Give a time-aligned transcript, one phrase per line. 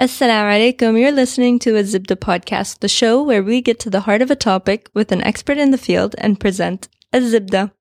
[0.00, 0.98] Assalamu alaikum.
[0.98, 4.30] You're listening to a Zibda podcast, the show where we get to the heart of
[4.30, 7.72] a topic with an expert in the field and present a Zibda.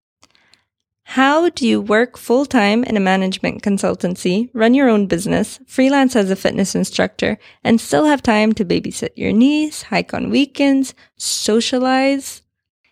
[1.16, 6.14] How do you work full time in a management consultancy, run your own business, freelance
[6.14, 10.94] as a fitness instructor, and still have time to babysit your niece, hike on weekends,
[11.16, 12.42] socialize?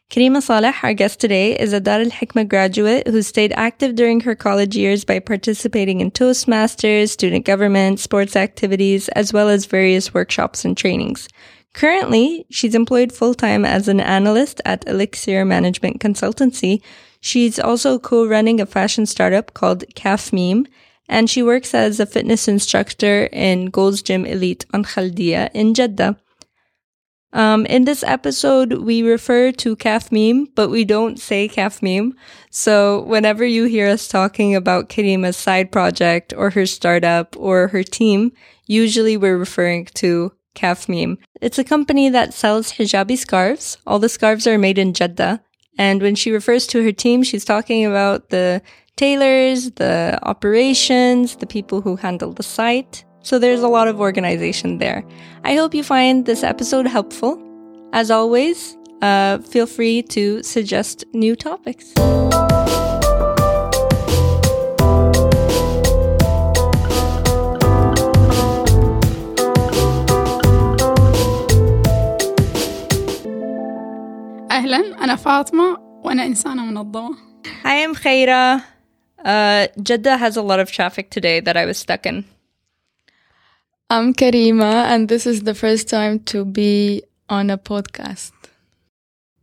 [0.09, 4.21] Karima Saleh, our guest today, is a Dar al Hikmah graduate who stayed active during
[4.21, 10.13] her college years by participating in Toastmasters, student government, sports activities, as well as various
[10.13, 11.27] workshops and trainings.
[11.73, 16.81] Currently, she's employed full time as an analyst at Elixir Management Consultancy.
[17.20, 20.67] She's also co running a fashion startup called Calf Meme,
[21.09, 26.17] and she works as a fitness instructor in Gold's Gym Elite on Khaldia in Jeddah.
[27.34, 32.16] Um, in this episode, we refer to calf meme, but we don't say calf meme.
[32.49, 37.84] So whenever you hear us talking about Karima's side project or her startup or her
[37.84, 38.32] team,
[38.66, 41.18] usually we're referring to calf meme.
[41.41, 43.77] It's a company that sells hijabi scarves.
[43.85, 45.41] All the scarves are made in Jeddah.
[45.77, 48.62] And when she refers to her team, she's talking about the
[48.96, 53.05] tailors, the operations, the people who handle the site.
[53.23, 55.04] So there's a lot of organization there.
[55.45, 57.32] I hope you find this episode helpful.
[57.93, 61.93] As always, uh, feel free to suggest new topics.
[74.50, 77.16] أهلا أنا فاطمة وأنا إنسانة منظمة
[77.65, 78.62] Hi, I'm Khaira.
[79.25, 82.25] Uh, Jeddah has a lot of traffic today that I was stuck in.
[83.91, 88.32] I'm Karima and this is the first time to be on a podcast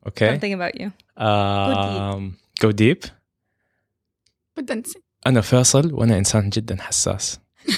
[0.08, 0.30] Okay.
[0.30, 0.92] Something about you.
[1.17, 3.05] Um, go deep.
[4.58, 7.39] بدنا نسي أنا فاصل وأنا إنسان جدا حساس.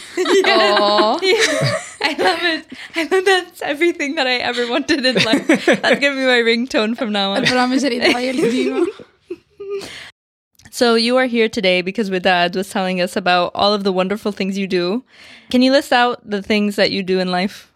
[0.45, 1.19] Aw.
[2.01, 2.65] I love it.
[2.95, 5.47] I love that's everything that I ever wanted in life.
[5.47, 7.45] That's gonna be my ringtone from now on.
[10.76, 14.30] So you are here today because Widad was telling us about all of the wonderful
[14.30, 15.06] things you do.
[15.48, 17.72] Can you list out the things that you do in life?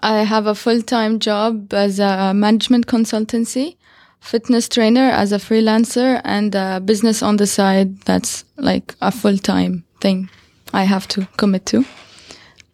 [0.00, 3.76] I have a full-time job as a management consultancy,
[4.18, 9.84] fitness trainer as a freelancer, and a business on the side that's like a full-time
[10.00, 10.28] thing
[10.74, 11.84] I have to commit to.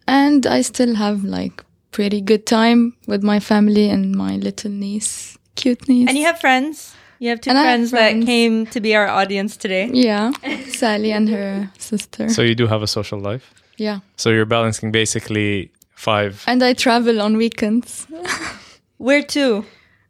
[0.07, 5.37] And I still have like pretty good time with my family and my little niece,
[5.55, 6.09] cute niece.
[6.09, 6.95] And you have friends?
[7.19, 8.25] You have two And I have friends, that friends.
[8.25, 9.89] came to be our audience today.
[9.91, 10.31] Yeah,
[10.69, 12.29] Sally and her sister.
[12.29, 13.53] So you do have a social life.
[13.77, 13.99] yeah.
[14.17, 16.43] So you're balancing basically five.
[16.47, 18.05] And I travel on weekends
[18.97, 19.65] Where to?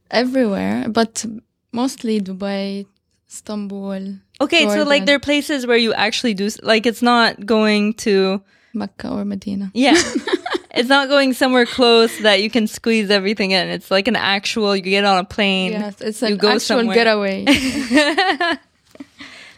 [0.10, 1.26] everywhere, but
[1.74, 2.86] mostly Dubai,
[3.30, 7.94] Istanbul, Okay, so like there are places where you actually do like it's not going
[8.06, 8.42] to
[8.74, 9.72] Mecca or Medina.
[9.74, 10.00] yeah.
[10.78, 13.68] it's not going somewhere close that you can squeeze everything in.
[13.70, 14.76] It's like an actual.
[14.76, 15.72] You get on a plane.
[15.74, 16.96] Yes, it's an you go actual somewhere.
[16.96, 17.46] getaway.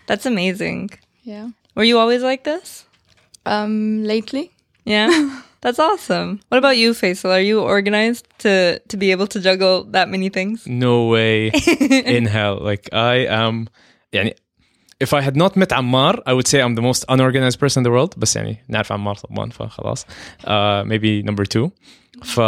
[0.07, 0.89] That's amazing.
[1.23, 1.49] Yeah.
[1.75, 2.85] Were you always like this?
[3.45, 4.51] Um, lately.
[4.85, 5.41] Yeah.
[5.61, 6.39] That's awesome.
[6.47, 7.31] What about you, Faisal?
[7.31, 10.65] Are you organized to to be able to juggle that many things?
[10.65, 11.47] No way
[11.79, 12.57] in hell.
[12.61, 13.67] Like I am.
[14.11, 14.29] Yeah,
[15.00, 17.84] if I had not met Ammar, I would say I'm the most unorganized person in
[17.84, 18.14] the world.
[18.18, 20.06] بس يعني نعرف عمار طبعا فخلاص.
[20.44, 21.70] Uh, maybe number two.
[22.22, 22.40] ف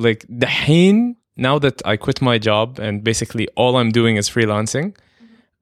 [0.00, 4.96] like دحين now that I quit my job and basically all I'm doing is freelancing,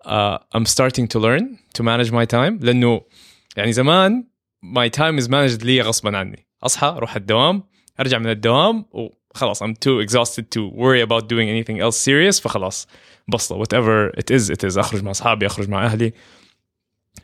[0.05, 3.01] uh, I'm starting to learn to manage my time لأنه
[3.57, 4.25] يعني زمان
[4.63, 7.63] my time is managed لي غصبا عني أصحى أروح الدوام
[8.01, 8.85] أرجع من الدوام
[9.35, 12.87] وخلاص I'm too exhausted to worry about doing anything else serious فخلاص
[13.29, 16.13] بصلة whatever it is it is أخرج مع أصحابي أخرج مع أهلي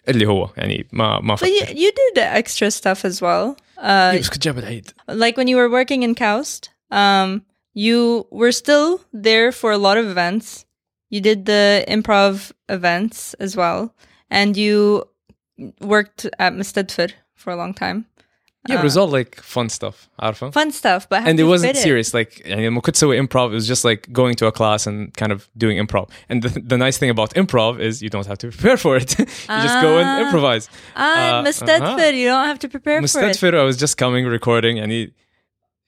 [0.08, 3.56] اللي هو يعني ما ما But you, أفكر you did the extra stuff as well.
[3.78, 7.42] Uh, بس كنت جاب العيد like when you were working in Kaust, um,
[7.74, 10.64] you were still there for a lot of events.
[11.10, 13.94] You did the improv events as well,
[14.30, 15.04] and you
[15.80, 18.06] worked at Mustadfir for a long time.
[18.68, 21.42] yeah but it was all like fun stuff عارفة Fun stuff, but how and do
[21.42, 24.12] it you wasn't fit serious like يعني لما كنت أسوي improv it was just like
[24.12, 27.30] going to a class and kind of doing improv and the, the nice thing about
[27.34, 30.24] improv is you don't have to prepare for it you just go and Ah.
[30.26, 30.64] improvise
[30.96, 33.02] Ah, Uh, Mustadfir, you don't have to prepare for it.
[33.02, 35.12] مستدفر I was just coming recording يعني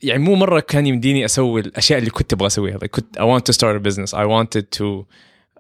[0.02, 3.42] يعني مو مرة كان يمديني أسوي الأشياء اللي كنت أبغى أسويها like كنت I want
[3.44, 5.06] to start a business I wanted to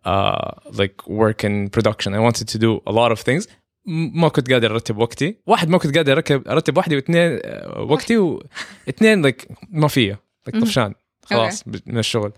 [0.04, 0.50] uh,
[0.80, 3.50] like work in production I wanted to do a lot of things م-
[3.85, 5.37] ما كنت قادر أرتب وقتي.
[5.47, 10.17] واحد ما كنت قادر اركب أرتب وحدي واثنين آه، وقتي واثنين like ما فيا
[10.49, 10.93] like طفشان.
[11.25, 12.31] خلاص من الشغل.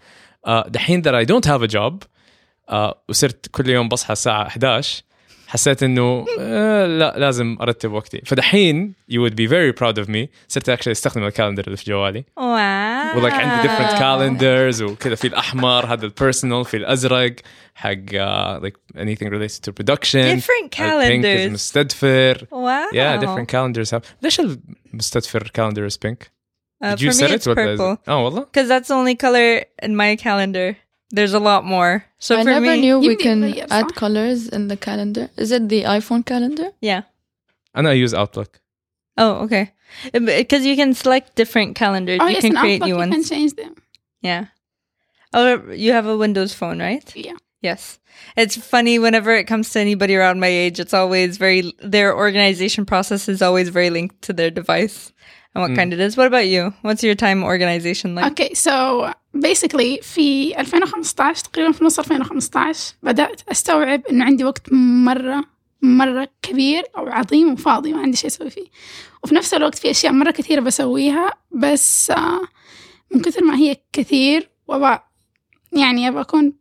[0.48, 1.94] آه، دحين I don't have a job
[2.70, 5.04] آه، وصرت كل يوم بصحى الساعة 11
[5.52, 8.22] حسيت إنه آه، لا لازم أرتب وقتي.
[8.26, 12.24] فدحين يو وود بي فيري براود اوف مي صرت اكشلي أستخدم الكالندر اللي في جوالي.
[12.38, 13.18] واو.
[13.18, 17.36] ولك عندي ديفرنت كالندرز وكذا في الأحمر هذا البيرسونال في الأزرق
[17.76, 18.14] حق
[18.62, 22.46] لايك اني ثينج ريليتد تو برودكشن ديفرنت كالندرز مستدفر.
[22.52, 22.90] واو.
[22.94, 24.42] يا ديفرنت كالندرز ليش
[24.94, 26.32] المستدفر كالندر از بينك؟
[26.84, 27.48] Uh, Did you set it?
[27.48, 28.42] Oh, والله.
[28.42, 29.50] Because that's the only color
[29.86, 30.76] in my calendar.
[31.12, 32.06] There's a lot more.
[32.20, 35.30] So I for never me, knew we can add colors in the calendar.
[35.38, 36.72] Is it the iPhone calendar?
[36.80, 37.04] Yeah.
[37.74, 38.62] And I use Outlook.
[39.18, 39.74] Oh, okay.
[40.14, 42.20] Because you can select different calendars.
[42.22, 43.16] Oh, you yes, can create Outlook, new ones.
[43.16, 43.76] You can change them.
[44.22, 44.46] Yeah.
[45.34, 47.16] Oh, you have a Windows phone, right?
[47.16, 47.36] Yeah.
[47.62, 48.00] Yes.
[48.36, 52.86] It's funny whenever it comes to anybody around my age, it's always very, their organization
[52.86, 55.14] process is always very linked to their device
[55.54, 55.76] and what mm.
[55.76, 56.18] kind it is.
[56.18, 56.74] What about you?
[56.82, 58.32] What's your time organization like?
[58.32, 65.44] Okay, so basically في 2015 تقريبا في نص 2015 بدأت أستوعب إنه عندي وقت مرة
[65.82, 68.66] مرة كبير أو عظيم وفاضي ما عندي شيء أسوي فيه.
[69.24, 72.42] وفي نفس الوقت في أشياء مرة كثيرة بسويها بس آه،
[73.12, 75.00] من كثر ما هي كثير وأبغى
[75.72, 76.54] يعني أبغى أكون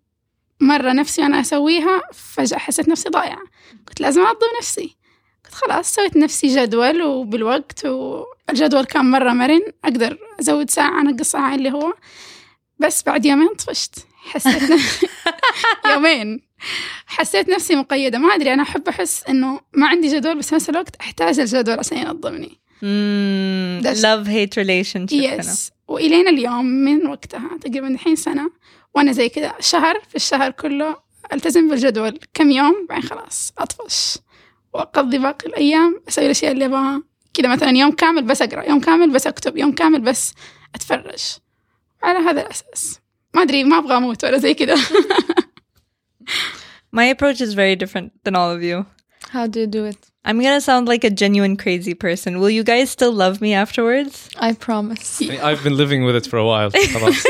[0.61, 3.43] مرة نفسي وأنا أسويها فجأة حسيت نفسي ضايعة.
[3.89, 4.97] كنت لازم أنظم نفسي.
[5.45, 11.55] كنت خلاص سويت نفسي جدول وبالوقت والجدول كان مرة مرن أقدر أزود ساعة أنقص ساعة
[11.55, 11.93] اللي هو.
[12.81, 13.95] بس بعد يومين طفشت.
[14.17, 14.63] حسيت
[15.93, 16.41] يومين.
[17.07, 18.19] حسيت نفسي مقيدة.
[18.19, 21.79] ما أدري أنا أحب أحس إنه ما عندي جدول بس في نفس الوقت أحتاج الجدول
[21.79, 22.61] عشان ينظمني.
[24.29, 25.11] hate relationship.
[25.11, 25.49] kind of.
[25.49, 28.51] يس وإلين اليوم من وقتها تقريبا الحين سنة
[28.95, 30.97] وأنا زي كذا شهر في الشهر كله
[31.33, 32.19] ألتزم بالجدول.
[32.35, 34.19] كم يوم؟ بعدين خلاص أطفش.
[34.75, 37.03] وأقضي باقي الأيام أسوي الأشياء اللي أبغاها.
[37.35, 40.33] كذا مثلا يوم كامل بس أقرأ يوم كامل بس أكتب يوم كامل بس
[40.75, 41.23] أتفرج.
[42.04, 43.00] على هذا الأساس
[43.34, 44.76] ما أدري ما أبغى أموت ولا زي كذا
[46.92, 48.86] My approach is very different than all of you.
[49.32, 49.98] How do you do it?
[50.24, 52.40] I'm going to sound like a genuine crazy person.
[52.40, 54.30] Will you guys still love me afterwards?
[54.40, 55.22] I promise.
[55.22, 57.26] I've been living with it for a while خلاص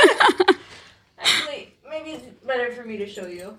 [1.20, 3.58] Actually, maybe it's better for me to show you.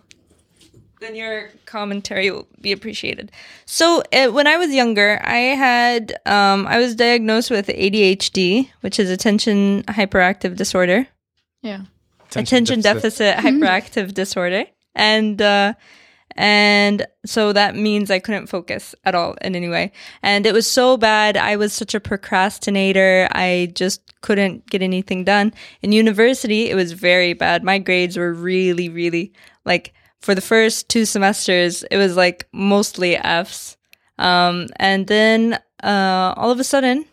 [1.01, 3.31] Then your commentary will be appreciated.
[3.65, 8.99] So, uh, when I was younger, I had um, I was diagnosed with ADHD, which
[8.99, 11.07] is attention hyperactive disorder,
[11.63, 11.81] Yeah.
[12.35, 15.73] attention, deficit, hyperactive disorder, and uh,
[16.35, 19.91] and so that means I couldn't focus at all in any way.
[20.21, 21.35] And it was so bad.
[21.35, 23.27] I was such a procrastinator.
[23.31, 25.51] I just couldn't get anything done.
[25.81, 27.63] In university, it was very bad.
[27.63, 29.33] My grades were really, really
[29.65, 33.77] like for the first two semesters, it was like mostly F's.
[34.19, 37.05] Um, and then uh, all of a sudden,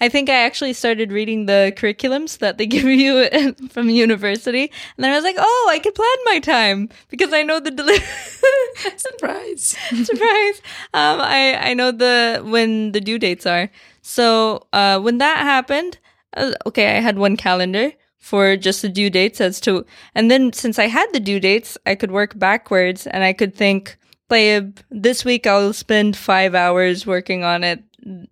[0.00, 3.28] I think I actually started reading the curriculums that they give you
[3.70, 4.62] from university.
[4.96, 7.70] And then I was like, oh, I can plan my time because I know the
[7.70, 7.98] deli-
[8.96, 10.62] Surprise surprise.
[10.94, 13.70] Um, I, I know the when the due dates are.
[14.02, 15.98] So uh, when that happened,
[16.36, 20.52] uh, okay, I had one calendar for just the due dates as to, and then
[20.52, 23.96] since I had the due dates, I could work backwards and I could think,
[24.30, 27.82] Playab, this week I'll spend five hours working on it.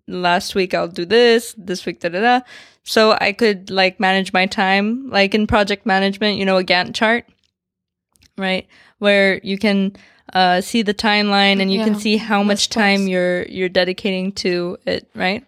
[0.06, 1.55] Last week I'll do this.
[1.56, 2.41] This week da da da.
[2.85, 6.94] So I could like manage my time, like in project management, you know, a Gantt
[6.94, 7.25] chart,
[8.37, 8.69] right?
[8.99, 9.97] Where you can
[10.33, 14.77] uh, see the timeline and you can see how much time you're you're dedicating to
[14.87, 15.44] it, right?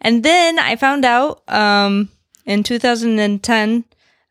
[0.00, 2.10] And then I found out um,
[2.46, 3.84] in 2010,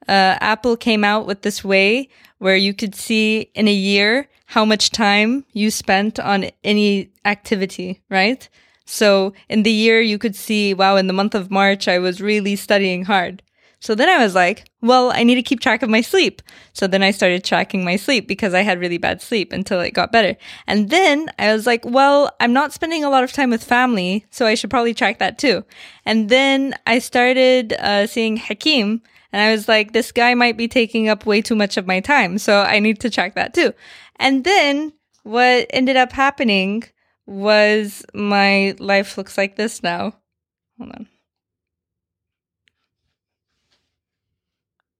[0.08, 4.66] uh, Apple came out with this way where you could see in a year how
[4.66, 8.48] much time you spent on any activity, right?
[8.86, 12.22] So in the year, you could see, wow, in the month of March, I was
[12.22, 13.42] really studying hard.
[13.86, 16.42] So then I was like, well, I need to keep track of my sleep.
[16.74, 19.94] So then I started tracking my sleep because I had really bad sleep until it
[19.94, 20.36] got better.
[20.66, 24.26] And then I was like, well, I'm not spending a lot of time with family,
[24.32, 25.64] so I should probably track that too.
[26.04, 30.68] And then I started uh, seeing Hakim, and I was like, this guy might be
[30.68, 33.72] taking up way too much of my time, so I need to track that too.
[34.16, 36.86] And then what ended up happening
[37.28, 40.16] was my life looks like this now.
[40.80, 41.08] Hold on.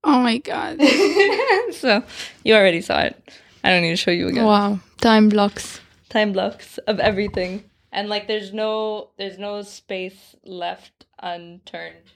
[0.05, 0.79] Oh my god
[1.73, 2.03] so
[2.43, 3.15] you already saw it.
[3.63, 4.45] I don't need to show you again.
[4.45, 4.79] Wow.
[4.97, 5.79] Time blocks.
[6.09, 7.63] Time blocks of everything.
[7.91, 12.07] And like there's no there's no space left unturned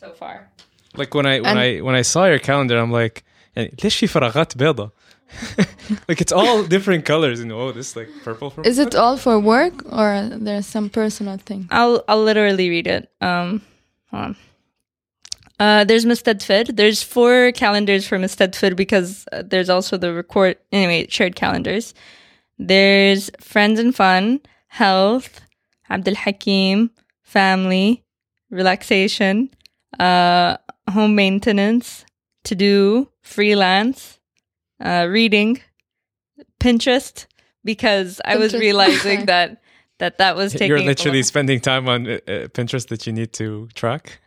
[0.00, 0.50] so far.
[0.96, 3.24] like when I when And- I when I saw your calendar I'm like
[3.56, 4.90] يعني ليش في فراغات بيضة
[6.08, 9.16] like it's all different colors and oh this is like purple for Is it all
[9.16, 10.08] for work or
[10.46, 11.68] there's some personal thing?
[11.70, 13.10] I'll I'll literally read it.
[13.20, 13.60] Um
[14.10, 14.36] hold on.
[15.61, 16.75] uh, there's Mustadfid.
[16.75, 21.93] There's four calendars for Mustadfid because uh, there's also the record anyway shared calendars.
[22.57, 25.41] There's friends and fun, health,
[25.87, 26.89] Abdul Hakim,
[27.21, 28.03] family,
[28.49, 29.51] relaxation,
[29.99, 30.57] uh,
[30.89, 32.05] home maintenance,
[32.45, 34.19] to do, freelance,
[34.83, 35.61] uh, reading,
[36.59, 37.27] Pinterest,
[37.63, 39.61] because I was realizing that
[39.99, 40.69] that that was taking.
[40.69, 41.25] You're literally lot.
[41.27, 44.20] spending time on uh, uh, Pinterest that you need to track.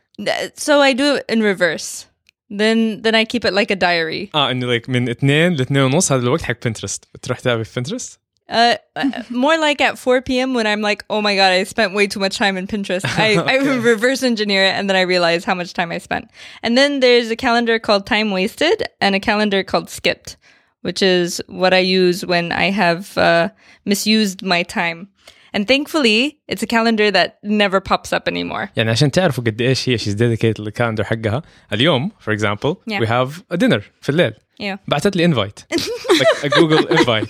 [0.55, 2.05] So I do it in reverse.
[2.49, 4.29] Then then I keep it like a diary.
[4.35, 8.19] اه انه like من اثنين لاثنين ونص هذا الوقت حق بنترست بتروح تلعب في بنترست
[8.51, 10.55] Uh, uh, more like at 4 p.m.
[10.55, 13.05] when I'm like, oh my god, I spent way too much time in Pinterest.
[13.05, 13.55] I, I
[13.91, 16.31] reverse engineer it and then I realize how much time I spent.
[16.63, 20.35] And then there's a calendar called Time Wasted and a calendar called Skipped,
[20.81, 23.49] which is what I use when I have uh,
[23.85, 25.09] misused my time.
[25.53, 28.69] And thankfully, it's a calendar that never pops up anymore.
[28.77, 31.41] يعني عشان تعرفوا قد ايش هي she's dedicated للكالندر حقها
[31.73, 32.99] اليوم for example Yeah.
[32.99, 34.77] we have a dinner في الليل Yeah.
[34.87, 35.75] بعثت لي invite
[36.19, 37.27] like a Google invite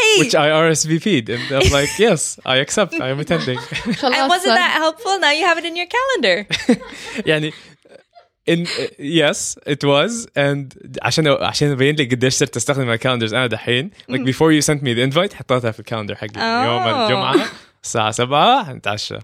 [0.00, 3.58] Hey, which I RSVP'd and I'm like yes I accept I am attending
[4.18, 5.14] and wasn't that helpful?
[5.24, 6.36] Now you have it in your calendar.
[7.26, 7.52] يعني
[8.50, 8.66] in
[8.98, 14.20] yes it was and عشان عشان ابين لك قديش صرت استخدم الكالندرز انا دحين like
[14.20, 16.86] before you sent me the invite حطيتها في الكالندر حقي يوم Oh.
[16.86, 17.46] الجمعه
[17.84, 19.18] الساعه 7 حنتعشى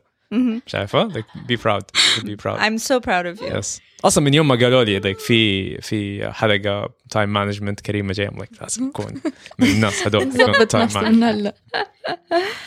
[0.66, 1.82] شايفه like be proud
[2.24, 3.56] be proud I'm so proud of you.
[3.56, 8.28] يس اصلا من يوم ما قالوا لي like في في حلقه تايم مانجمنت كريمه جايه
[8.28, 9.20] I'm like لازم اكون
[9.58, 11.54] من الناس هذول ظبط تايم نفسنا هلا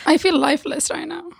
[0.08, 1.37] I feel lifeless right now.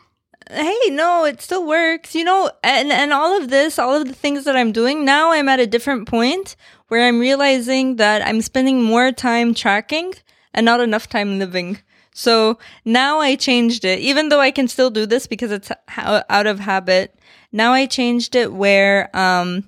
[0.49, 4.13] hey no it still works you know and and all of this all of the
[4.13, 6.55] things that i'm doing now i'm at a different point
[6.87, 10.13] where i'm realizing that i'm spending more time tracking
[10.53, 11.79] and not enough time living.
[12.13, 16.23] So now i changed it even though i can still do this because it's ho-
[16.29, 17.15] out of habit
[17.51, 19.63] now i changed it where um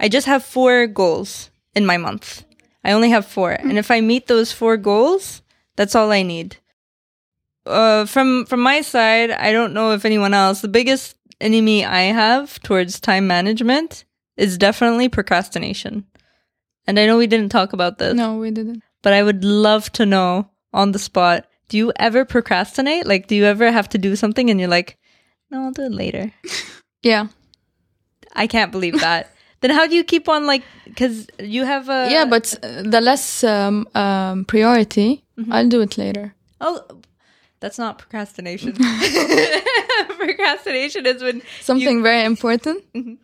[0.00, 2.44] i just have four goals in my month.
[2.82, 5.42] I only have four and if i meet those four goals
[5.76, 6.56] that's all i need
[7.66, 10.60] uh, from from my side, I don't know if anyone else.
[10.60, 14.04] The biggest enemy I have towards time management
[14.36, 16.04] is definitely procrastination.
[16.86, 18.82] And I know we didn't talk about this, No, we didn't.
[19.02, 21.46] but I would love to know on the spot.
[21.68, 23.06] Do you ever procrastinate?
[23.06, 24.98] Like, do you ever have to do something and you're like,
[25.50, 26.32] "No, I'll do it later."
[27.02, 27.26] Yeah.
[28.34, 29.30] I can't believe that.
[29.60, 30.62] then how do you keep on like?
[30.86, 35.98] Because you have a yeah, but uh, the less um, um, priority, I'll do it
[35.98, 36.34] later.
[36.62, 36.80] oh,
[37.64, 38.72] that's not procrastination.
[40.18, 42.84] procrastination is when Something very important.
[42.92, 43.14] Mm-hmm.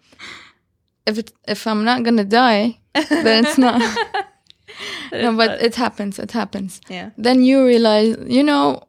[1.05, 3.83] If it, if I'm not gonna die, then it's not.
[5.13, 6.19] no, but it happens.
[6.19, 6.81] It happens.
[6.89, 7.11] yeah.
[7.19, 8.85] Then you realize, you know,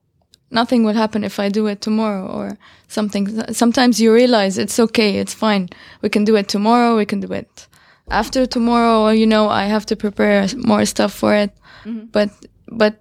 [0.52, 3.54] nothing will happen if I do it tomorrow or something.
[3.54, 5.18] Sometimes you realize it's okay.
[5.18, 5.68] It's fine.
[6.02, 6.96] We can do it tomorrow.
[6.96, 7.68] We can do it
[8.10, 9.10] after tomorrow.
[9.10, 11.52] You know, I have to prepare more stuff for it.
[11.84, 12.06] Mm-hmm.
[12.14, 12.30] But
[12.70, 13.01] but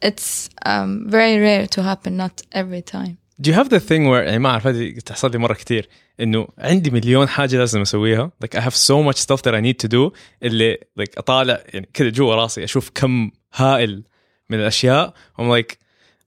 [0.00, 2.16] it's um, very rare to happen.
[2.16, 3.18] Not every time.
[3.40, 5.88] Do you have the thing where يعني ما اعرف هذه تحصل لي مره كثير
[6.20, 9.86] انه عندي مليون حاجه لازم اسويها like I have so much stuff that I need
[9.86, 14.04] to do اللي like اطالع يعني كذا جوا راسي اشوف كم هائل
[14.50, 15.76] من الاشياء I'm like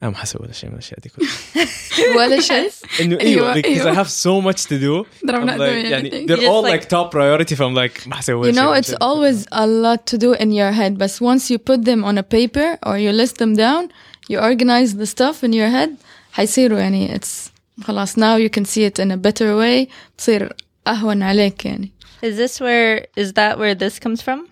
[0.04, 1.68] انا ما حسوي ولا شيء من الاشياء دي كلها
[2.18, 2.72] ولا شيء.
[3.02, 4.04] انه أيوة، ايوه like, 'cause I أيوة.
[4.04, 6.28] have so much to do That I'm I'm not like, doing يعني anything.
[6.28, 8.70] they're You all just, like top priority فAI'm like ما حسوي ولا You شيء know,
[8.72, 9.06] من it's الأشياء دي.
[9.06, 12.24] always a lot to do in your head, but once you put them on a
[12.24, 13.90] paper or you list them down,
[14.30, 15.90] you organize the stuff in your head,
[16.34, 17.50] حيصيروا يعني it's
[17.84, 19.88] خلاص now you can see it in a better way
[20.18, 20.54] تصير
[20.88, 21.92] أهون عليك يعني.
[22.24, 24.48] Is this where is that where this comes from?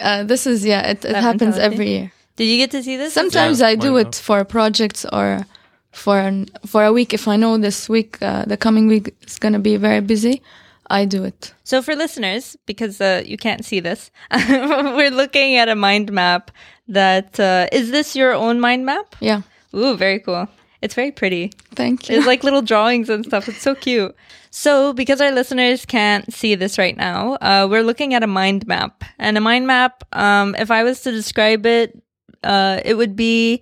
[0.00, 1.74] Uh, this is yeah, it, it That happens mentality?
[1.74, 2.12] every year.
[2.35, 3.13] Did you get to see this?
[3.13, 5.45] Sometimes Yeah, I do it for projects or
[5.91, 7.13] for an, for a week.
[7.13, 10.41] If I know this week, uh, the coming week is gonna be very busy,
[10.89, 11.53] I do it.
[11.63, 16.51] So for listeners, because uh, you can't see this, we're looking at a mind map.
[16.87, 19.15] That uh, is this your own mind map?
[19.19, 19.41] Yeah,
[19.73, 20.47] Ooh, very cool.
[20.81, 21.51] It's very pretty.
[21.73, 22.17] thank you.
[22.17, 23.47] It's like little drawings and stuff.
[23.49, 24.15] It's so cute.
[24.51, 28.67] So, because our listeners can't see this right now, uh, we're looking at a mind
[28.67, 29.03] map.
[29.17, 31.99] And a mind map, um, if I was to describe it,
[32.45, 33.61] uh, it would be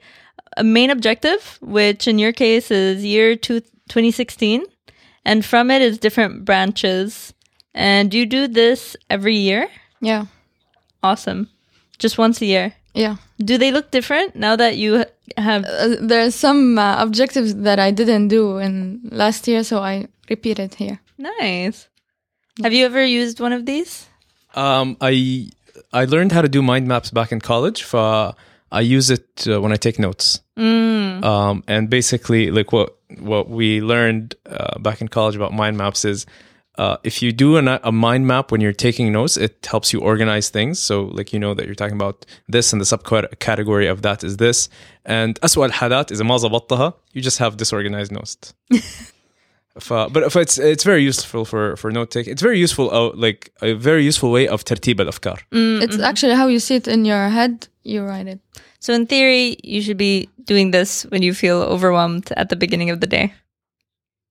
[0.57, 4.63] a main objective, which in your case is year two, 2016.
[5.25, 7.33] And from it is different branches.
[7.73, 9.67] And you do this every year?
[10.01, 10.25] yeah,
[11.01, 11.49] Awesome.
[11.99, 12.73] Just once a year.
[12.93, 13.15] yeah.
[13.39, 15.03] Do they look different now that you
[15.37, 15.65] have?
[15.65, 20.07] Uh, there are some uh, objectives that I didn't do in last year, so I
[20.29, 20.99] repeat it here.
[21.17, 21.89] Nice.
[22.61, 24.07] Have you ever used one of these?
[24.55, 25.49] Um, I
[25.91, 27.83] I learned how to do mind maps back in college.
[27.83, 28.33] For
[28.72, 30.40] I use it uh, when I take notes.
[30.58, 31.24] Mm.
[31.24, 36.04] Um, and basically, like what what we learned uh, back in college about mind maps
[36.04, 36.26] is
[36.78, 40.00] uh, if you do an, a mind map when you're taking notes, it helps you
[40.00, 40.78] organize things.
[40.78, 44.36] So, like, you know that you're talking about this and the subcategory of that is
[44.36, 44.68] this.
[45.04, 48.54] And أسوأ الحالات إذا ما ظبطتها, you just have disorganized notes.
[49.80, 52.32] ف, but if it's it's very useful for for note taking.
[52.32, 55.38] It's very useful, uh, like a very useful way of ترتيب الأفكار.
[55.82, 57.66] It's actually how you see it in your head.
[57.84, 58.40] You write it.
[58.80, 62.90] So in theory, you should be doing this when you feel overwhelmed at the beginning
[62.90, 63.26] of the day.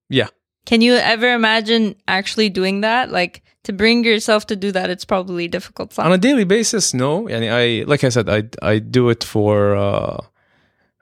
[0.10, 0.30] Yeah.
[0.70, 3.12] Can you ever imagine actually doing that?
[3.20, 5.98] Like to bring yourself to do that, it's probably difficult.
[6.00, 9.76] on a daily basis no يعني I like I said I I do it for
[9.76, 10.18] uh,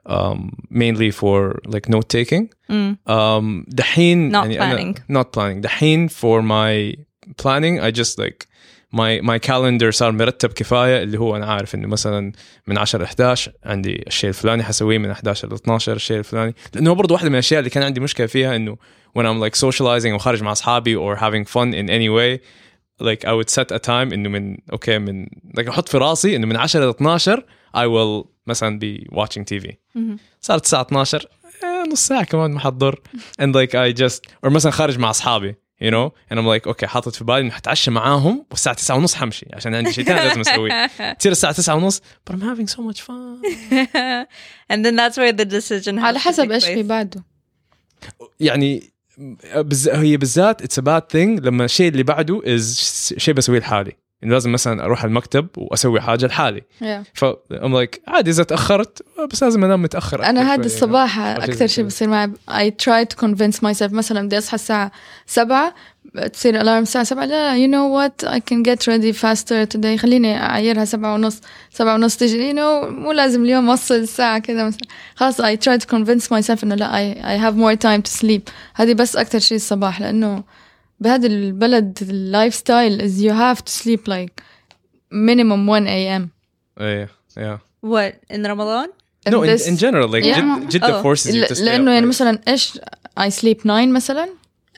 [0.06, 0.38] um,
[0.70, 2.98] mainly for like note taking Mm.
[3.06, 4.94] um دحين Not يعني planning.
[5.10, 6.94] أنا, not planning دحين for my
[7.36, 8.46] planning I just like
[8.95, 12.31] my my calendar صار مرتب كفاية اللي هو أنا عارف إنه مثلا
[12.67, 16.55] من 10 ل 11 عندي الشيء الفلاني حسويه من 11 ل 12 الشيء الفلاني.
[16.73, 18.77] لأنه برضه واحدة من الأشياء اللي كان عندي مشكلة فيها إنه
[19.19, 22.39] when I'm like socializing وخارج مع أصحابي or having fun in any way
[23.01, 25.25] like I would set a time إنه من أوكي من
[25.57, 27.43] like أحط في راسي إنه من 10 ل 12
[27.77, 29.73] I will مثلا be watching TV
[30.41, 32.93] صارت الساعة 12 eh, نص ساعة كمان ما
[33.41, 35.55] and like I just or مثلا خارج مع أصحابي.
[35.81, 39.15] You know and I'm like أوكي حاطط في بالي انه حتعشى معاهم والساعة 9 ونص
[39.15, 40.87] حمشي عشان عندي شيء ثاني لازم أسويه
[41.19, 43.41] تصير الساعة 9 ونص but I'm having so much fun
[44.73, 46.65] and then that's where the decision على حسب إيش.
[46.65, 47.23] في بعده.
[48.39, 48.91] يعني
[49.55, 49.89] بز...
[49.89, 54.51] هي بالذات اتس باد ثينج لما الشيء اللي بعده از شيء بسويه لحالي إنه لازم
[54.51, 56.61] مثلا أروح المكتب وأسوي حاجة لحالي.
[56.61, 56.85] Yeah.
[57.13, 59.01] ف I'm like عادي إذا تأخرت
[59.31, 61.19] بس لازم أنام متأخر أنا هذا شوي، الصباح.
[61.19, 62.31] أكثر شيء بصير معي.
[62.49, 64.91] I try to convince myself مثلا بدي أصحى الساعة
[65.25, 65.73] 7
[66.33, 68.29] تصير الارم الساعة 7 لا you know what?
[68.29, 69.95] I can get ready faster today.
[69.95, 74.65] خليني أعيرها 7 ونص 7 ونص تجي you know مو لازم اليوم أوصل الساعة كذا
[74.65, 74.87] مثلا.
[75.15, 78.51] خلاص I try to convince myself إنه لا I have more time to sleep.
[78.75, 80.43] هذه بس أكثر شيء الصباح لأنه
[81.01, 84.43] بهذا البلد اللايف ستايل از يو هاف تو سليب لايك
[85.11, 86.29] مينيموم 1 اي ام
[86.79, 87.59] إيه يا.
[87.83, 88.89] وات ان رمضان؟
[89.27, 90.35] نو ان جنرال لايك
[90.69, 92.79] جدة فورسز لأنه يعني مثلا إيش
[93.19, 94.29] اي سليب 9 مثلا؟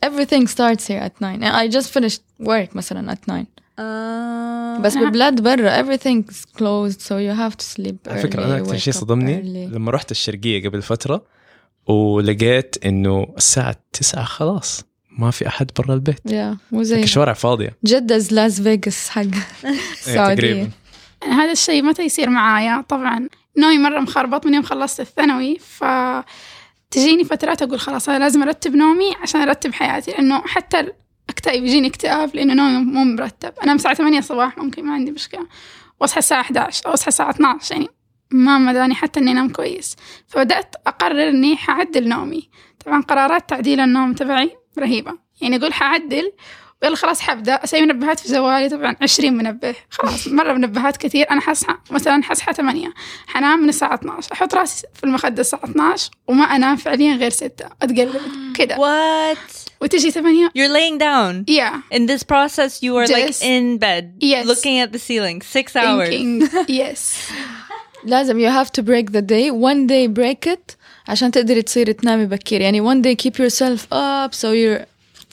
[0.06, 3.46] Everything starts here at 9 I just finished work مثلا at 9
[3.78, 8.78] uh, بس ببلاد برا everything's closed so you have to sleep على فكرة أنا أكثر
[8.78, 9.74] شيء صدمني early.
[9.74, 11.26] لما رحت الشرقية قبل فترة
[11.88, 14.84] ولقيت إنه الساعة 9 خلاص.
[15.18, 16.20] ما في أحد برا البيت.
[16.30, 17.78] Yeah مو زي الشوارع فاضية.
[17.86, 19.22] جدة لاس فيغاس حق
[19.66, 20.36] إيه، السعودية.
[20.36, 20.70] تقريبا.
[21.24, 25.84] هذا الشيء متى يصير معايا؟ طبعا نومي مرة مخربط من يوم خلصت الثانوي ف
[26.92, 30.88] تجيني فترات أقول خلاص أنا لازم أرتب نومي عشان أرتب حياتي لأنه حتى
[31.30, 33.54] أكتئب يجيني اكتئاب لأنه نومي مو مرتب.
[33.64, 35.48] أنام الساعة 8 الصباح ممكن ما عندي مشكلة.
[36.00, 37.88] وأصحى الساعة 11 أو أصحى الساعة 12 يعني.
[38.32, 39.96] ما مداني حتى إني أنام كويس.
[40.28, 42.50] فبدأت أقرر إني حعدل نومي.
[42.86, 45.12] طبعا قرارات تعديل النوم تبعي رهيبة.
[45.42, 46.32] يعني أقول حعدل
[46.84, 47.54] ويلا خلاص حبدأ.
[47.64, 49.76] أسوي منبهات في جوالي طبعا 20 منبه.
[49.90, 51.32] خلاص مرة منبهات كثير.
[51.32, 52.94] أنا حصحى مثلا حصحى 8
[53.28, 57.66] حنام من الساعة 12 أحط راسي في المخدة الساعة 12 وما أنام فعليا غير 6
[57.82, 58.22] أتقلب.
[58.56, 59.38] كذا what?
[59.82, 61.52] وتجي 8 You're laying down.
[61.54, 64.46] يا In this process, you are like Just- in bed, Yes.
[64.48, 66.10] looking at the ceiling, six hours.
[66.10, 66.50] thinking.
[66.70, 67.16] يس
[68.06, 69.50] لازم you have to break the day.
[69.52, 70.76] One day break it.
[71.08, 72.62] عشان تقدري تصيري تنامي بكير.
[72.62, 74.86] يعني one day keep yourself up so you're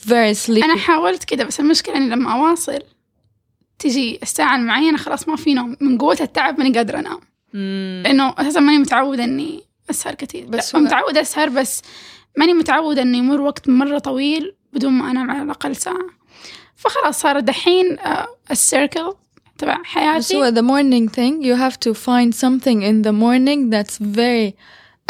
[0.06, 0.64] very sleepy.
[0.64, 2.78] أنا حاولت كذا بس المشكلة إني لما أواصل
[3.78, 7.18] تجي الساعة المعينة خلاص ما في نوم من قوة التعب ماني قادرة أنام.
[7.18, 8.06] Mm.
[8.06, 11.82] لأنه أساسا ماني متعودة إني أسهر كثير بس متعودة أسهر بس
[12.36, 16.06] ماني متعودة إنه يمر وقت مرة طويل بدون ما أنام على الأقل ساعة.
[16.76, 19.12] فخلاص صار دحين آه، السيركل
[19.58, 20.36] تبع بس حياتي.
[20.36, 24.54] هو the morning thing you have to find something in the morning that's very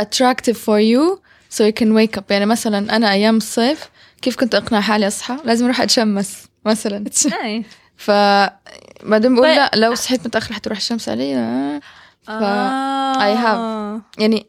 [0.01, 3.89] attractive for you so you can wake up يعني مثلا أنا أيام الصيف
[4.21, 7.65] كيف كنت أقنع حالي أصحى لازم أروح أتشمس مثلا Nice.
[7.97, 8.11] ف
[9.03, 11.81] بعدين بقول But- لا لو صحيت متأخر حتروح الشمس علي آه.
[13.15, 14.21] I have- Ah.
[14.21, 14.47] يعني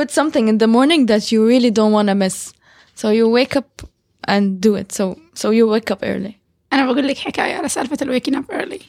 [0.00, 2.52] put something in the morning that you really don't want to miss
[3.00, 3.82] so you wake up
[4.28, 5.04] and do it so
[5.40, 6.34] so you wake up early
[6.73, 8.79] أنا بقول لك حكاية على سالفة الويكين أب ايرلي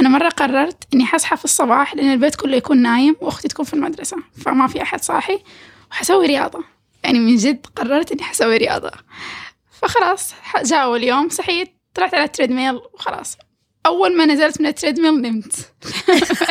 [0.00, 3.74] أنا مرة قررت إني حصحى في الصباح لأن البيت كله يكون نايم وأختي تكون في
[3.74, 5.38] المدرسة فما في أحد صاحي
[5.90, 6.64] وحسوي رياضة.
[7.04, 8.90] يعني من جد قررت إني حسوي رياضة.
[9.82, 13.36] فخلاص جاء أول يوم صحيت طلعت على التريد ميل وخلاص.
[13.86, 15.72] أول ما نزلت من التريد ميل نمت.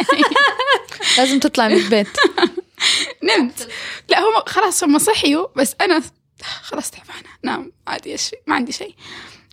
[1.18, 2.18] لازم تطلع من البيت.
[3.38, 3.70] نمت.
[4.10, 6.02] لا هم خلاص هم صحيوا بس أنا
[6.62, 8.16] خلاص تعبانة نام عادي
[8.48, 8.96] ما عندي شيء.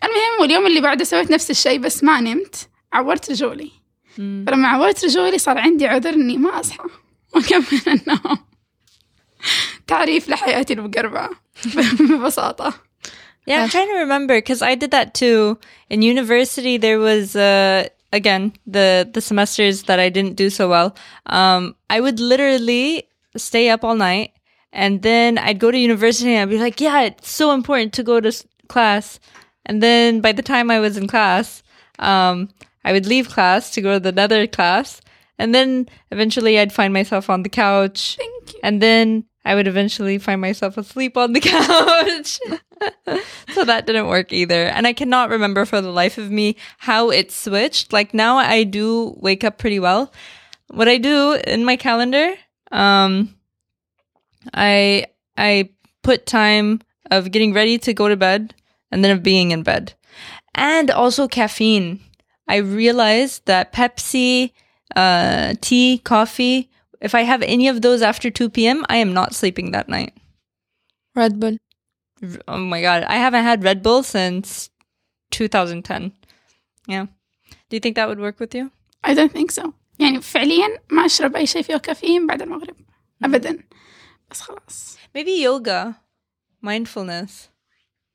[0.03, 2.55] المهم واليوم اللي بعده سويت نفس الشيء بس ما نمت
[2.93, 3.71] عورت رجولي
[4.13, 4.17] Mm.
[4.47, 6.83] فلما عورت رجولي صار عندي عذر اني ما اصحى
[7.35, 8.37] واكمل النوم
[9.87, 11.29] تعريف لحياتي المقربعه
[11.99, 12.73] ببساطه
[13.49, 15.57] Yeah, I'm trying to remember because I did that too.
[15.89, 17.81] In university, there was uh,
[18.19, 18.43] again
[18.75, 20.89] the the semesters that I didn't do so well.
[21.37, 21.61] Um,
[21.95, 22.87] I would literally
[23.47, 24.29] stay up all night,
[24.83, 28.01] and then I'd go to university and I'd be like, "Yeah, it's so important to
[28.11, 29.05] go to s- class."
[29.68, 31.62] And then by the time I was in class,
[31.98, 32.48] um,
[32.84, 35.00] I would leave class to go to another class,
[35.38, 38.16] and then eventually I'd find myself on the couch.
[38.16, 38.60] Thank you.
[38.62, 42.40] And then I would eventually find myself asleep on the couch.
[43.54, 44.66] so that didn't work either.
[44.66, 47.92] And I cannot remember for the life of me how it switched.
[47.92, 50.12] Like now I do wake up pretty well.
[50.68, 52.34] What I do in my calendar,
[52.72, 53.34] um,
[54.52, 55.70] I, I
[56.02, 58.54] put time of getting ready to go to bed
[58.91, 59.93] and then of being in bed
[60.55, 61.99] and also caffeine.
[62.47, 64.51] I realized that Pepsi,
[64.95, 66.69] uh, tea, coffee,
[67.01, 70.13] if I have any of those after 2 p.m., I am not sleeping that night.
[71.15, 71.57] Red Bull.
[72.21, 73.03] R- Oh my God.
[73.03, 74.69] I haven't had Red Bull since
[75.31, 76.11] 2010.
[76.87, 77.05] Yeah.
[77.69, 78.71] Do you think that would work with you?
[79.03, 82.75] I don't think so يعني فعليا ما أشرب أي شيء فيه كافيين بعد المغرب
[83.23, 83.59] أبدا
[84.31, 85.95] بس خلاص Maybe yoga,
[86.61, 87.49] mindfulness.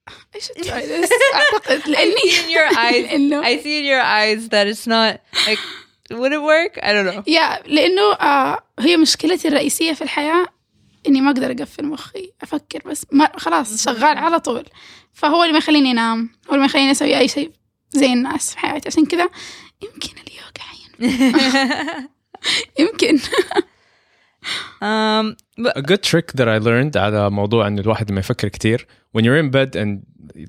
[0.09, 1.09] I should try this.
[1.35, 2.93] أعتقد I لأني see in your eyes.
[3.11, 5.59] لأنه I see in your eyes that it's not like,
[6.11, 6.79] would it work?
[6.83, 7.23] I don't know.
[7.27, 10.45] يا لأنه آه هي مشكلتي الرئيسية في الحياة
[11.07, 14.65] إني ما أقدر أقفل مخي أفكر بس ما خلاص شغال على طول.
[15.13, 17.51] فهو اللي ما يخليني أنام هو اللي ما يخليني أسوي أي شيء
[17.91, 18.89] زي الناس في حياتي.
[18.89, 19.29] عشان كذا
[19.83, 22.09] يمكن اليوغا حين
[22.79, 23.19] يمكن.
[24.82, 28.86] A good trick that I learned على موضوع انه الواحد لما يفكر كتير
[29.18, 29.98] when you're in bed and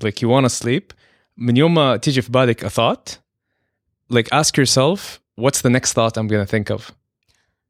[0.04, 0.92] like you want to sleep
[1.36, 3.18] من يوم ما تيجي في بالك a thought
[4.12, 6.90] like ask yourself what's the next thought I'm gonna think of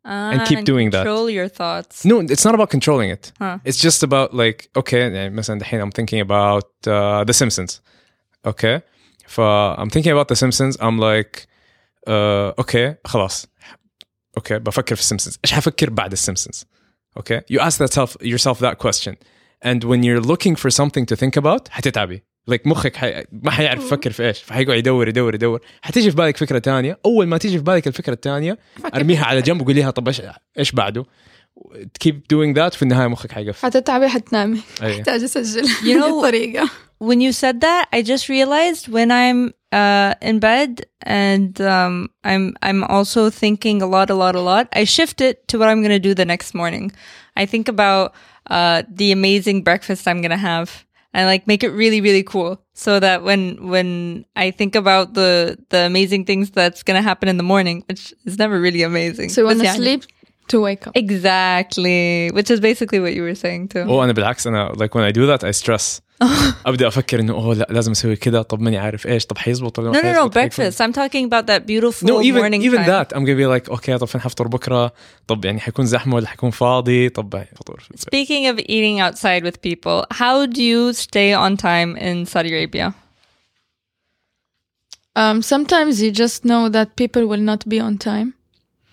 [0.05, 1.05] and keep doing that.
[1.05, 2.05] Control your thoughts.
[2.11, 3.59] no it's not about controlling it Huh.
[3.69, 7.81] it's just about like okay يعني مثلا الحين I'm thinking about uh, The Simpsons
[8.47, 8.81] okay
[9.27, 9.40] ف
[9.81, 11.47] I'm thinking about The Simpsons I'm like
[12.09, 13.47] uh, okay خلاص
[14.39, 15.38] Okay بفكر في Simpsons.
[15.45, 16.65] إيش حفكر بعد السيمبسونز
[17.19, 19.15] okay you ask that self, yourself that question.
[19.65, 22.24] And when you're looking for something to think about حتتعبي.
[22.52, 23.26] Like مخك حي...
[23.32, 24.39] ما حيعرف يفكر في إيش.
[24.39, 25.62] فحيقعد يدور يدور يدور.
[25.82, 27.00] حتيجي في بالك فكرة تانية.
[27.06, 28.58] أول ما تيجي في بالك الفكرة الثانية
[28.95, 30.21] أرميها على جنب وقوليها طب إيش
[30.60, 31.06] إيش بعده؟
[31.99, 34.99] keep doing that في النهايه مخك حيقفل حتتعبي حتنامي أيه.
[35.01, 36.71] أحتاج أسجل You know- الطريقة
[37.03, 39.40] when you said that, I just realized when I'm
[39.73, 40.71] uh, in bed
[41.25, 41.95] and um,
[42.31, 44.64] I'm I'm also thinking a lot, a lot, a lot.
[44.81, 46.87] I shift it to what I'm gonna do the next morning.
[47.43, 48.07] I think about
[48.57, 50.69] uh, the amazing breakfast I'm gonna have,
[51.14, 52.53] and like make it really, really cool,
[52.85, 53.43] so that when
[53.75, 53.88] when
[54.45, 55.31] I think about the
[55.73, 59.29] the amazing things that's gonna happen in the morning, which is never really amazing.
[59.31, 60.03] So you want بس to يعني- sleep
[60.53, 60.93] to wake up.
[60.97, 63.88] Exactly, which is basically what you were saying too.
[63.88, 66.01] او انا بالعكس انا like when I do that I stress
[66.66, 69.90] ابدا افكر انه اوه لا لازم اسوي كذا طب ماني عارف ايش طب حيزبط ولا
[69.90, 70.77] ما No, no, no, حيزبط؟ حيكون- breakfast.
[70.77, 72.87] I'm talking about that beautiful No, even morning even time.
[72.87, 74.93] that I'm gonna be like okay طب فين حفطر بكره
[75.27, 78.05] طب يعني حيكون زحمه ولا حيكون فاضي طب فطور في البيت.
[78.14, 82.93] Speaking of eating outside with people, how do you stay on time in Saudi Arabia?
[85.16, 88.29] Um, sometimes you just know that people will not be on time,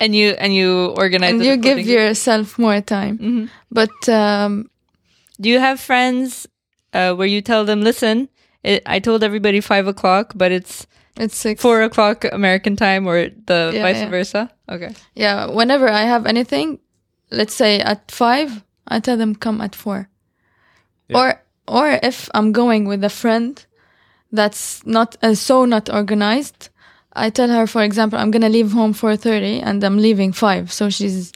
[0.02, 3.18] And you and you organize and it you give yourself more time.
[3.18, 3.48] Mhm.
[3.70, 4.66] But um,
[5.40, 6.46] Do you have friends
[6.92, 8.28] uh, where you tell them, "Listen,
[8.62, 10.86] it, I told everybody five o'clock, but it's
[11.20, 11.62] it's six.
[11.62, 14.10] four o'clock American time, or the Yeah, vice yeah.
[14.10, 14.90] versa." Okay.
[15.14, 16.78] Yeah, whenever I have anything,
[17.30, 18.50] let's say at five,
[18.88, 20.08] I tell them come at four.
[21.08, 21.18] Yeah.
[21.18, 21.26] Or
[21.68, 23.64] or if I'm going with a friend
[24.36, 26.70] that's not uh, so not organized,
[27.25, 30.65] I tell her, for example, I'm gonna leave home four thirty and I'm leaving five,
[30.77, 31.31] so she's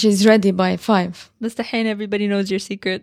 [0.00, 1.12] she's ready by five.
[1.44, 1.62] Mr.
[1.70, 3.00] Hain, everybody knows your secret,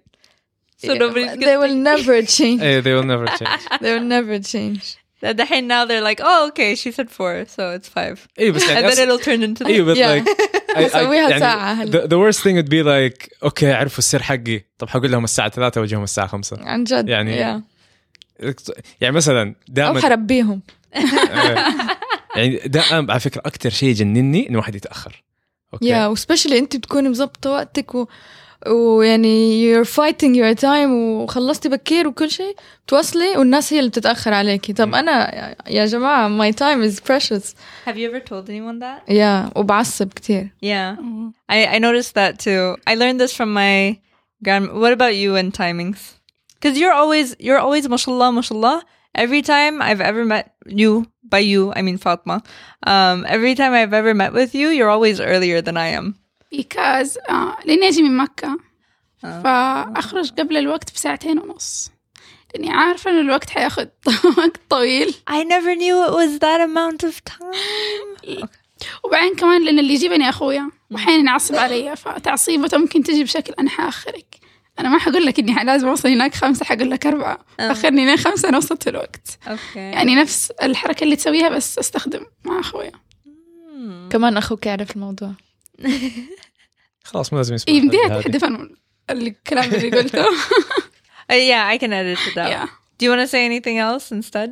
[0.78, 2.60] so Yeah, nobody's but gonna they will never change.
[2.62, 4.84] Eh, they will never change they will never change.
[5.22, 8.18] The, the Hain now they're like, "Oh, okay, she said four, so it's five.
[8.40, 10.12] اي بس يعني and then أصلاً- it'll turn into ايوه but Yeah.
[10.12, 10.28] like
[10.76, 11.92] I, I, أسويها ساعة هلا.
[11.92, 15.50] the, the worst thing would be like اوكي عرفوا السر حقي طب حقول لهم الساعه
[15.50, 17.62] 3 واجيهم الساعه 5 عن جد يعني yeah.
[19.02, 20.62] يعني مثلا أو دائما حربيهم.
[22.37, 25.23] يعني ده على فكرة أكثر شيء يجنني إنه واحد يتأخر.
[25.75, 28.07] أوكي؟ يا وسبشلي أنت بتكون مظبطة وقتك و...
[28.67, 32.57] ويعني يور فايتنج يور تايم وخلصتي بكير وكل شيء
[32.87, 34.73] توصلي والناس هي اللي بتتأخر عليكي.
[34.73, 37.55] طب أنا يا جماعة ماي تايم از بريشس
[37.87, 40.97] هاف يو ايفر تولد اني ون ذات يا وبعصب كثير يا
[41.51, 44.01] اي اي نوتس ذات تو اي ليرن ذس فروم ماي
[44.43, 45.99] جرام وات اباوت يو اند تايمينجز
[46.67, 48.83] cuz you're always you're always ما شاء الله ما شاء الله.
[49.16, 52.36] Every time I've ever met you, by you, I mean Fatma,
[52.92, 56.16] um, every time I've ever met with you, you're always earlier than I am.
[56.52, 58.60] because آه لأني أجي من مكة
[59.22, 61.92] فأخرج قبل الوقت بساعتين ونص
[62.56, 63.90] لاني عارفه ان الوقت حياخد
[64.38, 68.48] وقت طويل I never knew it was that amount of time.
[69.04, 74.36] وبعدين كمان لان اللي يجيبني اخويا واحيانا يعصب علي فتعصيبته ممكن تجي بشكل انا حاخرك
[74.81, 77.73] أنا ما حقول لك إني لازم أوصل هناك خمسة حقول لك أربعة آه.
[77.73, 79.77] اخرني لين خمسة أنا وصلت في الوقت Okay.
[79.77, 82.93] يعني نفس الحركة اللي تسويها بس أستخدم مع أخويا
[84.11, 85.33] كمان أخوك يعرف الموضوع
[87.05, 88.71] خلاص مو لازم يسمع يمديها عن
[89.11, 90.25] الكلام اللي قلته
[91.31, 92.51] Uh, yeah, I can edit it out.
[92.55, 92.67] yeah.
[92.99, 94.51] Do you want to say anything else instead?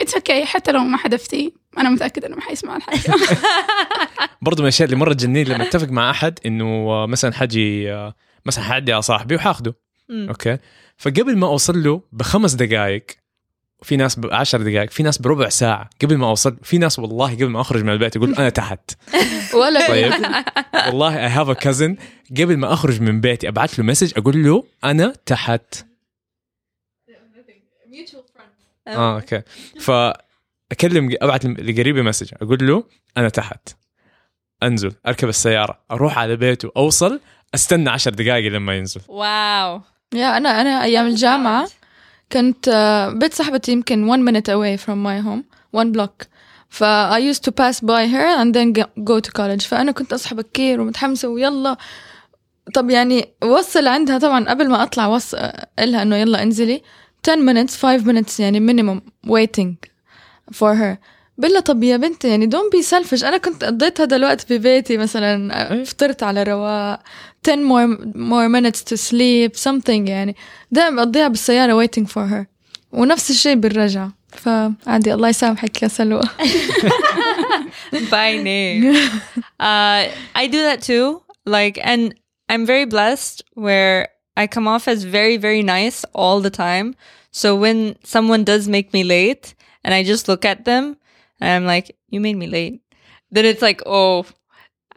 [0.00, 3.36] اتس أوكي حتى لو ما حذفتي أنا متأكدة إنه ما حيسمع الحلقة
[4.42, 8.14] برضه من الأشياء اللي مرة تجنني لما أتفق مع أحد إنه مثلا حجي آه،
[8.46, 9.72] مثلا حعدي على صاحبي وحاخده.
[9.72, 10.28] Mm.
[10.28, 10.58] أوكي؟
[10.96, 13.04] فقبل ما أوصل له بخمس دقائق
[13.82, 17.48] في ناس بعشر دقائق في ناس بربع ساعة قبل ما أوصل في ناس والله قبل
[17.48, 18.90] ما أخرج من البيت يقول أنا تحت.
[19.60, 20.12] ولا طيب.
[20.86, 21.96] والله اي هاف ا كازن
[22.30, 25.84] قبل ما أخرج من بيتي ابعث له مسج أقول له أنا تحت.
[28.88, 29.42] آه أوكي.
[29.80, 32.84] فأكلم ابعث لقريبي مسج أقول له
[33.16, 33.68] أنا تحت.
[34.62, 37.20] أنزل أركب السيارة أروح على بيته أوصل
[37.54, 39.00] أستنى عشر دقائق لما ينزل.
[39.00, 39.80] Wow.
[40.14, 41.68] يا أنا أنا أيام الجامعة
[42.32, 45.42] كنت آه، بيت صاحبتي يمكن one minute away from my home
[45.80, 46.26] one block.
[46.68, 49.66] ف I used to pass by her and then go- go to college.
[49.66, 51.76] فأنا كنت أصحى بكير ومتحمسة ويلا.
[52.74, 55.34] طب يعني وصل عندها طبعا قبل ما أطلع وص
[55.78, 56.82] إلها إنه يلا انزلي.
[57.28, 59.74] 10 minutes 5 minutes يعني minimum waiting
[60.54, 60.96] for her.
[61.38, 63.24] بلا طب يا بنت يعني don't be selfish.
[63.24, 65.84] أنا كنت قضيت هذا الوقت ببيتي مثلا أي.
[65.84, 67.00] فطرت على رواق.
[67.43, 70.35] 10 more more minutes to sleep something يعني
[70.71, 72.45] دائما بقضيها بالسيارة waiting for her
[72.91, 76.21] ونفس الشيء بالرجعة فعادي الله يسامحك يا سلوى
[78.09, 78.95] by name.
[79.59, 81.21] uh, I do that too.
[81.45, 82.15] Like, and
[82.49, 86.95] I'm very blessed where I come off as very, very nice all the time.
[87.31, 90.97] So when someone does make me late and I just look at them
[91.41, 92.81] and I'm like, you made me late,
[93.31, 94.25] then it's like, oh,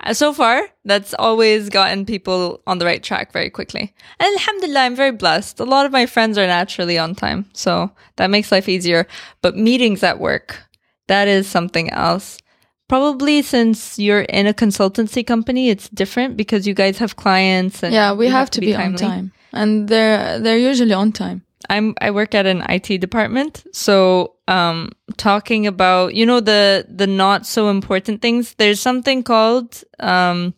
[0.03, 3.93] uh, so far that's always gotten people on the right track very quickly.
[4.19, 5.59] And alhamdulillah, I'm very blessed.
[5.59, 7.45] A lot of my friends are naturally on time.
[7.53, 9.07] So that makes life easier.
[9.41, 10.59] But meetings at work,
[11.07, 12.39] that is something else.
[12.87, 17.93] Probably since you're in a consultancy company, it's different because you guys have clients and
[17.93, 21.95] yeah we you have to be on time and they're they're usually on time I'm
[22.01, 27.45] I work at an IT department, so um, talking about you know the the not
[27.45, 28.55] so important things.
[28.55, 30.53] There's something called um,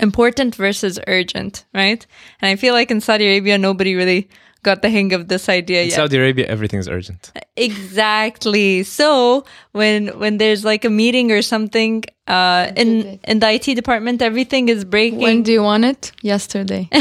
[0.00, 2.06] important versus urgent, right?
[2.40, 4.28] And I feel like in Saudi Arabia, nobody really
[4.64, 5.94] got the hang of this idea In yet.
[5.94, 8.82] Saudi Arabia everything's urgent Exactly.
[8.82, 14.22] So when when there's like a meeting or something uh, in in the IT department,
[14.22, 15.20] everything is breaking.
[15.20, 16.88] when do you want it yesterday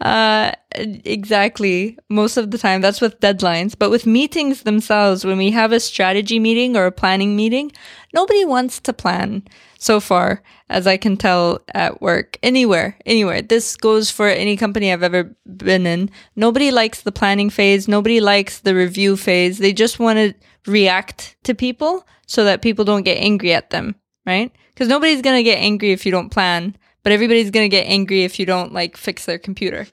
[0.00, 1.98] Uh, exactly.
[2.10, 3.74] Most of the time, that's with deadlines.
[3.78, 7.72] But with meetings themselves, when we have a strategy meeting or a planning meeting,
[8.12, 9.42] nobody wants to plan
[9.78, 13.40] so far, as I can tell at work, anywhere, anywhere.
[13.40, 16.10] This goes for any company I've ever been in.
[16.34, 17.88] Nobody likes the planning phase.
[17.88, 19.58] Nobody likes the review phase.
[19.58, 20.34] They just want to
[20.70, 23.94] react to people so that people don't get angry at them,
[24.26, 24.54] right?
[24.74, 28.23] Because nobody's going to get angry if you don't plan but everybody's gonna get angry
[28.23, 29.87] if you don't like fix their computer.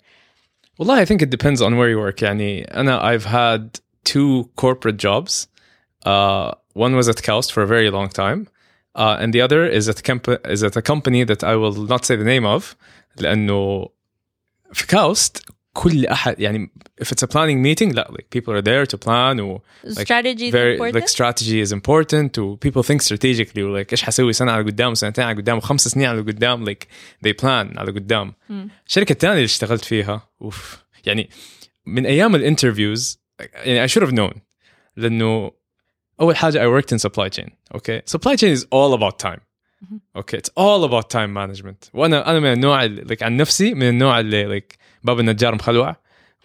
[0.78, 4.96] والله I think it depends on where you work يعني أنا I've had two corporate
[4.96, 5.48] jobs
[6.06, 8.48] uh, one was at Kaust for a very long time
[8.94, 12.04] uh, and the other is at, comp- is at a company that I will not
[12.04, 12.76] say the name of
[13.18, 13.88] لأنه
[14.72, 15.40] في Kaust
[15.72, 16.70] كل أحد يعني
[17.02, 20.48] if it's a planning meeting لا like people are there to plan و like Strategy
[20.48, 20.94] is very important.
[20.94, 24.94] like strategy is important و people think strategically و like ايش حسوي سنه على قدام
[24.94, 26.84] سنتين على قدام وخمس سنين على قدام like
[27.26, 28.34] they plan على قدام
[28.86, 31.30] الشركه الثانيه اللي اشتغلت فيها اوف يعني
[31.86, 33.20] من ايام الانترفيوز
[33.54, 34.38] يعني I should have known
[34.96, 35.52] لانه
[36.20, 39.40] اول حاجه I worked in supply chain okay supply chain is all about time
[40.18, 43.88] okay it's all about time management وانا انا من النوع اللي like عن نفسي من
[43.88, 45.95] النوع اللي like باب النجار مخلوع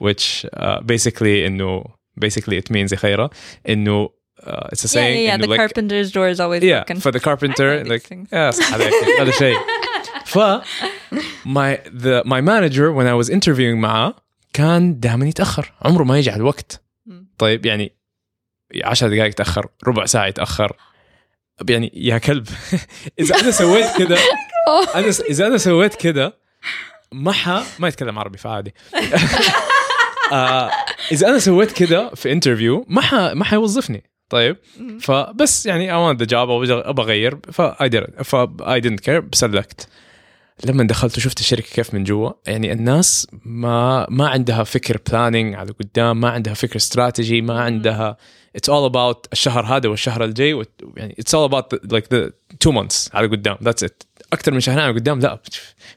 [0.05, 1.85] which uh, basically انه
[2.25, 3.31] basically it means خيره
[3.69, 4.09] انه
[4.41, 5.35] uh, it's a yeah, saying yeah, yeah.
[5.35, 7.01] إنه The like, carpenter's door is always yeah broken.
[7.01, 9.57] for the carpenter like yeah صح عليك هذا شيء
[10.25, 10.39] ف
[11.45, 14.15] my the my manager when I was interviewing معاه
[14.53, 16.83] كان دائما يتاخر عمره ما يجي على الوقت
[17.39, 17.93] طيب يعني
[18.85, 20.77] 10 دقائق يتاخر ربع ساعه يتاخر
[21.69, 22.49] يعني يا كلب
[23.21, 24.19] اذا أنا سويت كذا
[24.95, 26.33] أنا اذا أنا سويت كذا
[27.13, 28.75] ما ح ما يتكلم عربي فعادي.
[30.33, 30.71] آه
[31.13, 34.57] إذا أنا سويت كذا في انترفيو ما ح ما حيوظفني طيب
[35.01, 39.01] فبس يعني want the job أو أبغى أغير ف I did it ف I didn't
[39.07, 39.89] care سلكت.
[40.65, 45.73] لما دخلت وشفت الشركة كيف من جوا يعني الناس ما ما عندها فكر بلاننج على
[45.73, 48.17] قدام ما عندها فكر استراتيجي ما عندها
[48.59, 50.65] it's all about الشهر هذا والشهر الجاي
[50.97, 52.33] يعني all about the, like the
[52.65, 54.07] two months على قدام that's it.
[54.34, 55.40] اكثر من شهرين على قدام لا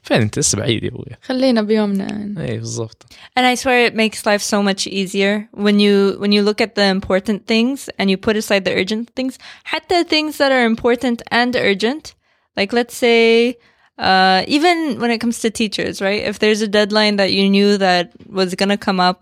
[0.03, 2.51] فين انت لسه بعيد يا ابوي خلينا بيومنا يعني.
[2.51, 3.05] اي بالضبط
[3.39, 6.75] And I swear it makes life so much easier when you when you look at
[6.75, 9.37] the important things and you put aside the urgent things.
[9.63, 12.13] حتى things that are important and urgent,
[12.57, 13.57] like let's say,
[13.97, 16.21] uh, even when it comes to teachers, right?
[16.31, 18.05] If there's a deadline that you knew that
[18.39, 19.19] was gonna come up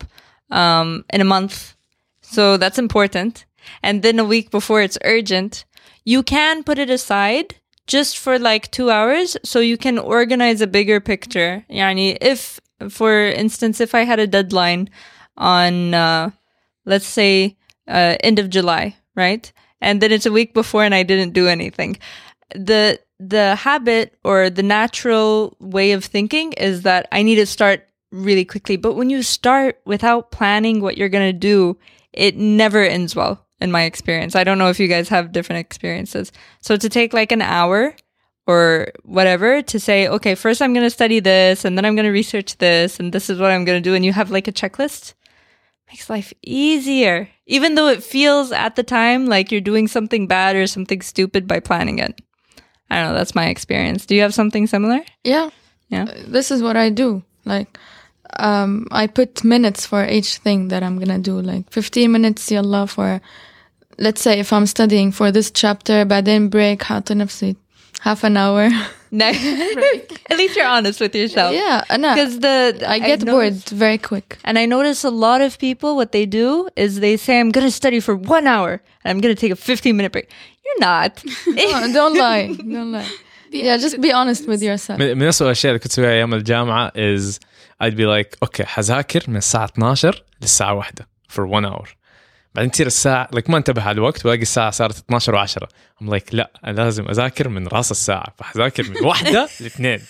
[0.61, 1.55] um, in a month,
[2.21, 3.45] so that's important,
[3.87, 5.53] and then a week before it's urgent,
[6.13, 7.49] you can put it aside
[7.90, 11.64] just for like two hours so you can organize a bigger picture.
[11.68, 14.88] Yani if, for instance, if I had a deadline
[15.36, 16.30] on, uh,
[16.86, 17.56] let's say,
[17.88, 19.52] uh, end of July, right?
[19.80, 21.98] And then it's a week before and I didn't do anything.
[22.54, 27.88] The, the habit or the natural way of thinking is that I need to start
[28.12, 28.76] really quickly.
[28.76, 31.76] But when you start without planning what you're going to do,
[32.12, 34.34] it never ends well in my experience.
[34.34, 36.32] I don't know if you guys have different experiences.
[36.60, 37.94] So to take like an hour
[38.46, 42.06] or whatever to say, okay, first I'm going to study this and then I'm going
[42.06, 43.94] to research this and this is what I'm going to do.
[43.94, 45.14] And you have like a checklist
[45.90, 47.28] makes life easier.
[47.46, 51.46] Even though it feels at the time like you're doing something bad or something stupid
[51.46, 52.20] by planning it.
[52.90, 53.18] I don't know.
[53.18, 54.06] That's my experience.
[54.06, 55.00] Do you have something similar?
[55.24, 55.50] Yeah.
[55.88, 56.06] Yeah.
[56.26, 57.22] This is what I do.
[57.44, 57.78] Like,
[58.38, 61.40] um, I put minutes for each thing that I'm gonna do.
[61.40, 63.20] Like 15 minutes, yalla, for,
[63.99, 67.55] let's say if I'm studying for this chapter, بعدين break, حاطة نفسي
[68.01, 68.69] half an hour.
[69.11, 69.25] No.
[70.31, 71.53] At least you're honest with yourself.
[71.53, 74.37] yeah, أنا, Because the I get bored noticed- very quick.
[74.43, 77.65] And I notice a lot of people, what they do is they say, I'm going
[77.65, 78.71] to study for one hour
[79.03, 80.27] and I'm going to take a 15 minute break.
[80.65, 81.23] You're not.
[81.47, 82.47] No, don't lie.
[82.75, 83.09] Don't lie.
[83.51, 84.99] Yeah, just be honest with yourself.
[84.99, 87.39] من من أسوأ الاشياء اللي كنت اسويها ايام الجامعه is
[87.83, 90.93] I'd be like اوكي حذاكر من الساعه 12 للساعه 1
[91.31, 91.87] for one hour
[92.54, 95.66] بعدين تصير الساعة like ما انتبه على الوقت والاقي الساعة صارت 12 و10
[96.02, 100.00] I'm like لا أنا لازم أذاكر من راس الساعة فحذاكر من واحدة لاثنين.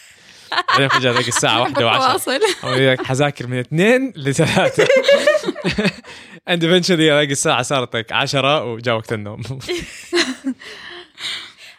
[0.68, 4.84] بعدين فجاه الاقي الساعة 1 و10 واصل like حذاكر من اثنين لثلاثة.
[6.50, 9.42] And eventually الاقي الساعة صارت like 10 وجاء وقت النوم.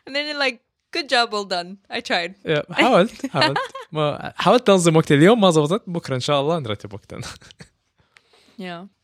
[0.07, 0.59] And then you're like,
[0.91, 1.77] good job, well done.
[1.89, 2.33] I tried.
[2.71, 3.57] حاولت حاولت.
[4.35, 7.21] حاولت انظم وقت اليوم ما زبطت بكرة إن شاء الله نرتب وقتنا.
[8.59, 9.00] Yeah.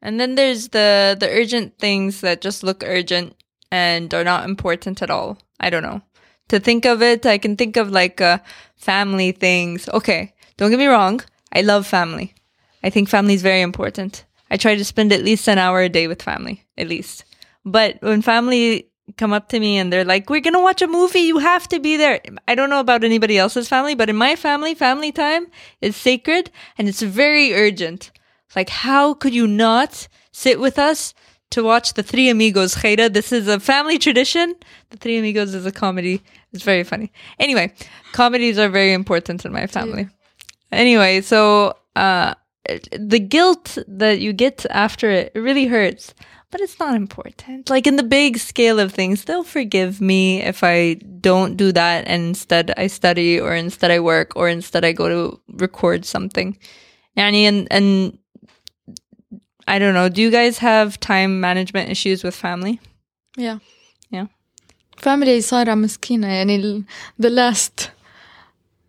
[0.00, 3.34] And then there's the the urgent things that just look urgent
[3.70, 5.38] and are not important at all.
[5.60, 6.02] I don't know.
[6.48, 8.38] To think of it, I can think of like uh,
[8.76, 9.88] family things.
[9.88, 11.20] Okay, don't get me wrong.
[11.52, 12.34] I love family.
[12.82, 14.24] I think family is very important.
[14.50, 17.24] I try to spend at least an hour a day with family, at least.
[17.64, 21.20] But when family come up to me and they're like, "We're gonna watch a movie.
[21.20, 24.36] You have to be there." I don't know about anybody else's family, but in my
[24.36, 25.48] family, family time
[25.80, 28.10] is sacred and it's very urgent.
[28.56, 31.14] Like, how could you not sit with us
[31.50, 32.74] to watch The Three Amigos?
[32.74, 34.54] Khayra, this is a family tradition.
[34.90, 36.22] The Three Amigos is a comedy.
[36.52, 37.12] It's very funny.
[37.38, 37.72] Anyway,
[38.12, 40.08] comedies are very important in my family.
[40.72, 42.34] Anyway, so uh,
[42.92, 46.14] the guilt that you get after it, it really hurts.
[46.50, 47.68] But it's not important.
[47.68, 52.08] Like in the big scale of things, they'll forgive me if I don't do that
[52.08, 56.56] and instead I study or instead I work or instead I go to record something.
[57.18, 58.18] Yani, and, and
[59.67, 60.09] I don't know.
[60.09, 62.79] Do you guys have time management issues with family?
[63.37, 63.57] Yeah.
[64.11, 64.27] Yeah.
[65.01, 66.83] family صار مسكينة يعني ال-
[67.21, 67.89] the last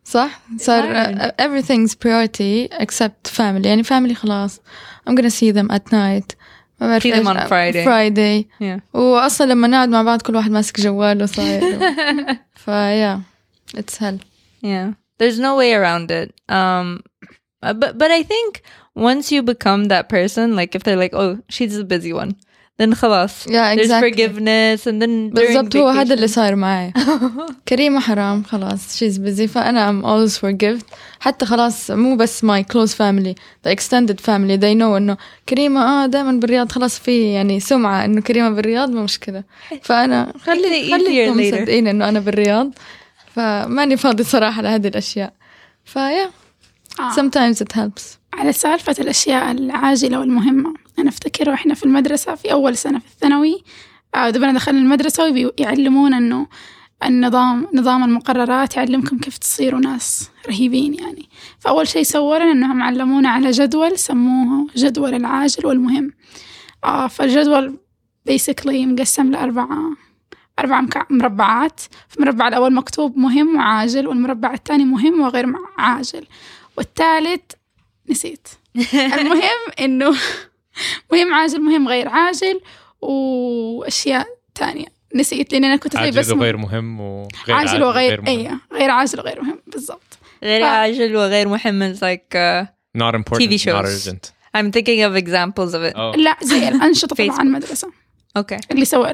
[0.03, 1.17] صح صار hard.
[1.17, 4.59] uh, everything's priority except family يعني family خلاص
[5.09, 6.35] I'm gonna see them at night
[6.81, 7.37] ما بعرف See them إيش.
[7.37, 7.85] on Friday.
[7.85, 8.95] Friday Yeah.
[8.99, 11.77] وأصلا لما نقعد مع بعض كل واحد ماسك جواله صاير
[12.55, 13.21] فيا
[13.77, 14.19] it's hell
[14.63, 14.93] Yeah.
[15.19, 16.27] There's no way around it.
[16.49, 17.01] Um
[17.63, 18.51] uh, but but I think
[18.97, 22.31] once you become that person, like if they're like, oh, she's a busy one,
[22.77, 23.47] then خلاص.
[23.47, 24.11] Yeah, There's exactly.
[24.11, 26.93] forgiveness and then during بالضبط هو هذا اللي vacation- صار معي
[27.69, 30.83] كريمة حرام خلاص she's busy فأنا I'm always forgive
[31.19, 33.35] حتى خلاص مو بس my close family
[33.67, 35.17] the extended family they know إنه
[35.49, 39.43] كريمة آه دائما بالرياض خلاص في يعني سمعة إنه كريمة بالرياض ما مشكلة
[39.81, 41.53] فأنا خلي easier خليكم later.
[41.53, 42.73] مصدقين إنه أنا بالرياض
[43.35, 45.33] فماني فاضي صراحة لهذه الأشياء
[45.85, 46.29] فيا
[47.00, 47.12] آه.
[47.12, 48.18] sometimes it helps.
[48.34, 50.74] على سالفة الأشياء العاجلة والمهمة.
[50.98, 53.62] أنا أفتكر وإحنا في المدرسة في أول سنة في الثانوي
[54.14, 56.46] آه، دبنا دخلنا المدرسة ويعلمونا إنه
[57.04, 61.28] النظام نظام المقررات يعلمكم كيف تصيروا ناس رهيبين يعني.
[61.58, 66.12] فأول شيء سووا لنا إنهم علمونا على جدول سموه جدول العاجل والمهم.
[66.84, 67.78] آه فالجدول
[68.30, 69.96] basically مقسم لأربعة
[70.58, 71.80] أربع مربعات.
[72.08, 75.46] في المربع الأول مكتوب مهم وعاجل والمربع الثاني مهم وغير
[75.78, 76.26] عاجل.
[76.76, 77.40] والثالث
[78.10, 78.48] نسيت
[78.94, 80.16] المهم إنه
[81.12, 82.60] مهم عاجل مهم غير عاجل
[83.00, 88.28] وأشياء تانية نسيت لأن أنا كنت زي بس عاجل وغير مهم وغير عاجل وغير مهم.
[88.28, 92.66] أي غير عاجل وغير مهم بالضبط غير ف- عاجل وغير مهم is like uh,
[93.02, 93.66] not important TV shows.
[93.66, 95.94] not urgent I'm thinking of examples of it.
[95.96, 96.18] oh.
[96.18, 97.94] لا زي الأنشطة تبع فيسبوك.
[98.38, 98.58] Okay.
[98.70, 99.10] اللي سوى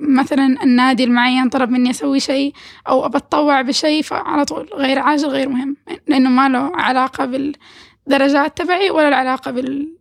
[0.00, 2.52] مثلا النادي المعين طلب مني أسوي شيء
[2.88, 5.76] أو أبتطوع بشيء فعلى طول غير عاجل غير مهم.
[6.06, 7.24] لأنه ما له علاقة
[8.06, 9.92] بالدرجات تبعي ولا له علاقة بال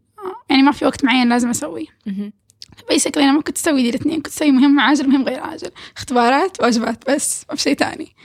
[0.50, 1.86] يعني ما في وقت معين لازم أسويه.
[2.10, 2.32] Mhm.
[2.90, 5.70] بيسكلي أنا ما كنت أسوي دي الاثنين كنت أسوي مهم عاجل مهم غير عاجل.
[5.98, 8.16] اختبارات واجبات بس ما في شيء تاني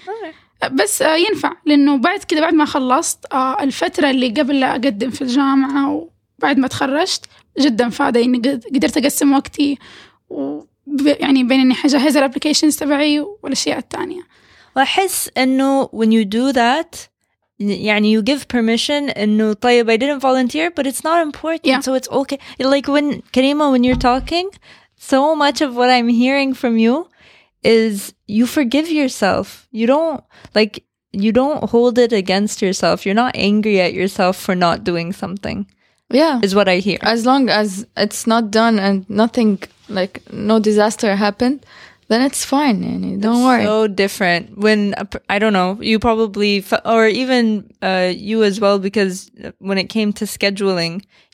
[0.72, 1.52] بس آه، ينفع.
[1.66, 6.58] لأنه بعد كده بعد ما خلصت آه، الفترة اللي قبل لا أقدم في الجامعة وبعد
[6.58, 7.24] ما تخرجت
[7.60, 9.78] جدا فادة قد- قدرت أقسم وقتي
[11.19, 14.21] يعني بين إني حجهز الابلكيشنز تبعي والأشياء التانية
[14.75, 16.97] وأحس إنه when you do that
[17.59, 21.79] يعني you give permission إنه طيب I didn't volunteer but it's not important Yeah.
[21.79, 24.49] so it's okay like when Karima when you're talking
[24.97, 27.07] so much of what I'm hearing from you
[27.63, 30.23] is you forgive yourself you don't
[30.53, 35.09] like you don't hold it against yourself you're not angry at yourself for not doing
[35.23, 35.59] something
[36.21, 36.35] Yeah.
[36.47, 37.69] is what I hear As long as
[38.05, 39.51] it's not done and nothing
[39.89, 41.65] like no disaster happened,
[42.09, 42.77] then it's fine.
[42.83, 43.63] Yani, don't worry.
[43.65, 47.43] so different when a p- I don't know you probably f- or even
[47.81, 49.15] uh, you as well because
[49.67, 50.93] when it came to scheduling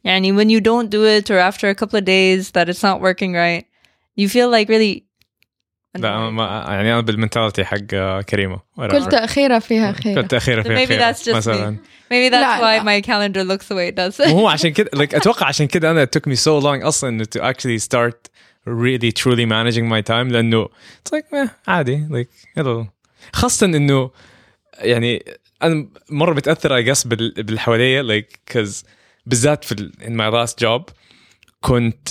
[0.09, 2.97] yani when you don't do it or after a couple of days that it's not
[3.07, 3.63] working right
[4.15, 4.95] you feel like really
[5.95, 9.07] لا أنا ما يعني انا بالمنتاليتي حق آه، كريمه كل whatever.
[9.09, 10.21] تأخيرة فيها خير.
[10.21, 12.13] كنت اخيره So في maybe خير that's just مثلا me.
[12.13, 12.83] maybe that's لا، why لا.
[12.83, 16.05] my calendar looks the way it does وهو عشان كده like اتوقع عشان كده انا
[16.05, 18.29] it took me so long اصلا انه to actually start
[18.67, 22.87] really truly managing my time لانه it's like eh, عادي like يلا
[23.33, 24.11] خاصة انه
[24.79, 25.25] يعني
[25.63, 28.85] انا مرة متأثر I guess بال- باللي حواليا like cause
[29.25, 30.93] بالذات في ال- in my last job
[31.61, 32.09] كنت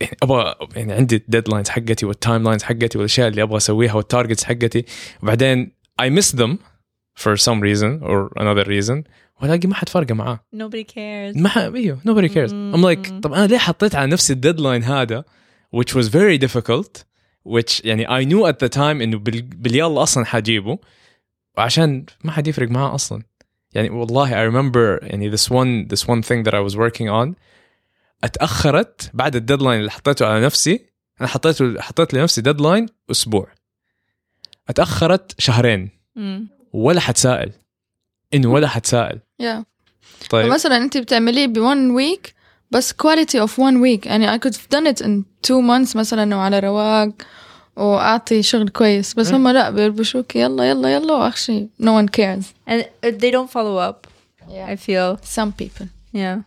[0.00, 4.84] يعني ابغى يعني عندي الديدلاينز حقتي والتايم لاينز حقتي والاشياء اللي ابغى اسويها والتارجتس حقتي
[5.22, 6.56] وبعدين I miss them
[7.22, 9.02] for some reason or another reason
[9.42, 11.58] والاقي ما حد فارقه معاه nobody cares ما ح...
[11.58, 15.24] ايوه nobody cares I'm like طب انا ليه حطيت على نفسي الديدلاين هذا
[15.76, 17.04] which was very difficult
[17.48, 19.42] which يعني I knew at the time انه بال...
[19.42, 20.78] باليلا اصلا حجيبه
[21.58, 23.22] وعشان ما حد يفرق معاه اصلا
[23.72, 27.34] يعني والله I remember يعني this one this one thing that I was working on
[28.24, 30.86] اتاخرت بعد الديدلاين اللي حطيته على نفسي
[31.20, 33.48] انا حطيته حطيت لنفسي ديدلاين اسبوع
[34.68, 36.20] اتاخرت شهرين Mm.
[36.72, 37.52] ولا حد سائل
[38.34, 39.62] انه ولا حد سائل Yeah.
[40.30, 42.30] طيب مثلا انت بتعمليه ب one week
[42.70, 46.36] بس quality of one week يعني I could have done it in two months مثلا
[46.36, 47.12] وعلى رواق
[47.76, 52.82] واعطي شغل كويس بس هم لا بيربشوك يلا يلا يلا واخشي no one cares and
[52.82, 54.06] uh, they don't follow up
[54.50, 56.42] I feel some people Yeah.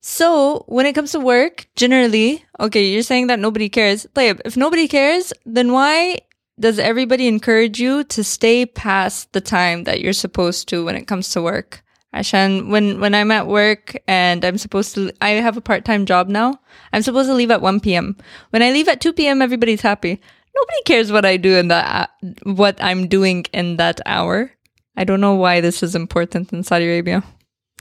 [0.00, 4.06] So when it comes to work, generally, okay, you're saying that nobody cares.
[4.14, 6.18] طيب, if nobody cares, then why
[6.60, 11.06] does everybody encourage you to stay past the time that you're supposed to when it
[11.06, 11.82] comes to work?
[12.13, 16.05] Ashan, when when I'm at work and I'm supposed to, I have a part time
[16.05, 16.59] job now.
[16.91, 18.17] I'm supposed to leave at 1 p.m.
[18.49, 20.19] When I leave at 2 p.m., everybody's happy.
[20.55, 21.85] Nobody cares what I do in that
[22.23, 24.51] uh, what I'm doing in that hour.
[24.97, 27.23] I don't know why this is important in Saudi Arabia.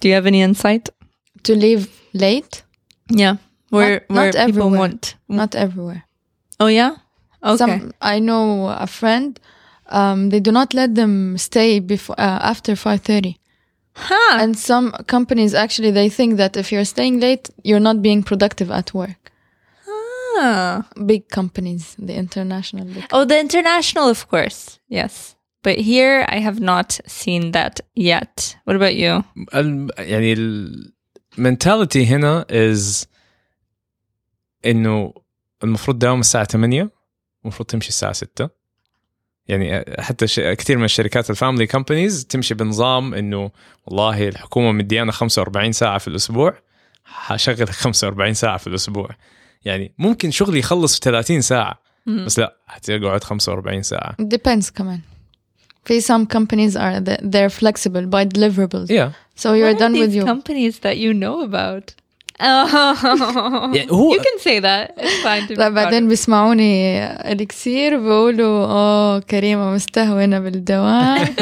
[0.00, 0.88] Do you have any insight?
[1.44, 2.62] to leave late
[3.08, 3.36] Yeah,
[3.70, 4.78] where Not- where not people everywhere.
[4.78, 5.14] want.
[5.28, 6.02] not everywhere
[6.58, 6.96] Oh yeah.
[7.42, 7.56] Okay.
[7.56, 9.38] some I know a friend
[9.88, 13.36] um, they do not let them stay before uh, after 5:30
[14.09, 14.33] huh.
[14.41, 18.69] and some companies actually they think that if you're staying late you're not being productive
[18.79, 19.21] at work
[20.45, 20.75] Ah.
[21.11, 24.59] big companies the international big Oh, the international, of course.
[24.99, 25.13] Yes,
[25.65, 27.73] but here I have not seen that
[28.11, 28.35] yet.
[28.65, 29.23] What about you?
[29.55, 30.33] الم- يعني
[31.37, 33.07] المنتاليتي هنا از
[34.65, 35.13] انه
[35.63, 36.89] المفروض دوام الساعه 8
[37.43, 38.49] المفروض تمشي الساعه 6
[39.48, 40.40] يعني حتى ش...
[40.40, 43.50] كثير من الشركات الفاميلي كومبانيز تمشي بنظام إنه
[43.86, 46.54] والله الحكومة مديانا 45 ساعة في الأسبوع
[47.04, 49.08] حشغل 45 ساعة في الأسبوع.
[49.64, 54.16] يعني ممكن شغلي يخلص في 30 ساعة بس لا حتقعد 45 ساعة.
[54.22, 55.00] Depends كمان.
[55.84, 58.88] في some companies are the- they're flexible by deliverables.
[58.90, 59.10] Yeah.
[59.42, 60.24] so you're What are done with these you.
[60.26, 61.94] companies that you know about?
[62.41, 62.45] Oh,
[63.75, 64.91] يعني هو you can say that.
[64.97, 66.09] It's fine to be لا proud بعدين of.
[66.09, 71.35] بيسمعوني الكسير بيقولوا اوه كريمه مستهونه بالدوام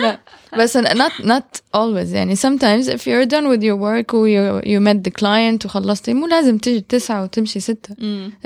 [0.00, 0.18] لا
[0.58, 4.80] بس not not always يعني sometimes if you're done with your work و you, you
[4.80, 7.94] met the client وخلصتي مو لازم تيجي تسعة وتمشي ستة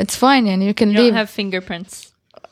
[0.00, 2.08] it's fine يعني you can You leave don't have fingerprints.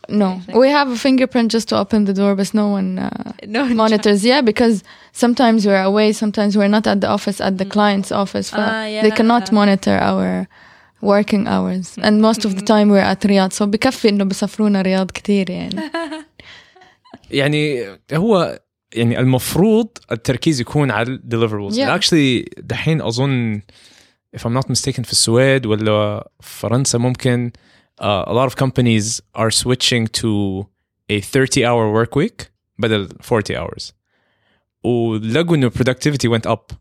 [0.08, 0.30] no
[0.62, 3.76] we have a fingerprint just to open the door but no one uh, No one
[3.82, 4.76] monitors yeah because
[5.12, 9.02] sometimes we're away sometimes we're not at the office at the client's office ف- Ah,
[9.04, 9.54] they cannot yeah.
[9.60, 10.46] monitor our
[11.12, 15.10] working hours and most of the time we're at رياض so بكفي انه بسافرونا رياض
[15.10, 15.80] كتير يعني
[17.30, 18.60] يعني هو
[18.94, 21.98] يعني المفروض التركيز يكون على deliverables Yeah.
[22.00, 23.60] actually دحين اظن
[24.36, 27.50] if I'm not mistaken في السويد ولا فرنسا ممكن
[28.00, 30.64] uh, a lot of companies are switching to
[31.10, 32.44] a 30 hour work week
[32.78, 33.92] بدل 40 hours
[34.84, 36.74] ولقوا انه productivity went up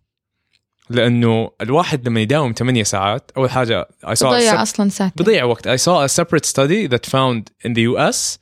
[0.90, 5.24] لانه الواحد لما يداوم 8 ساعات اول حاجه I saw a بضيع sep- اصلا ساعتين
[5.26, 8.38] بضيع وقت I saw a separate study that found in the US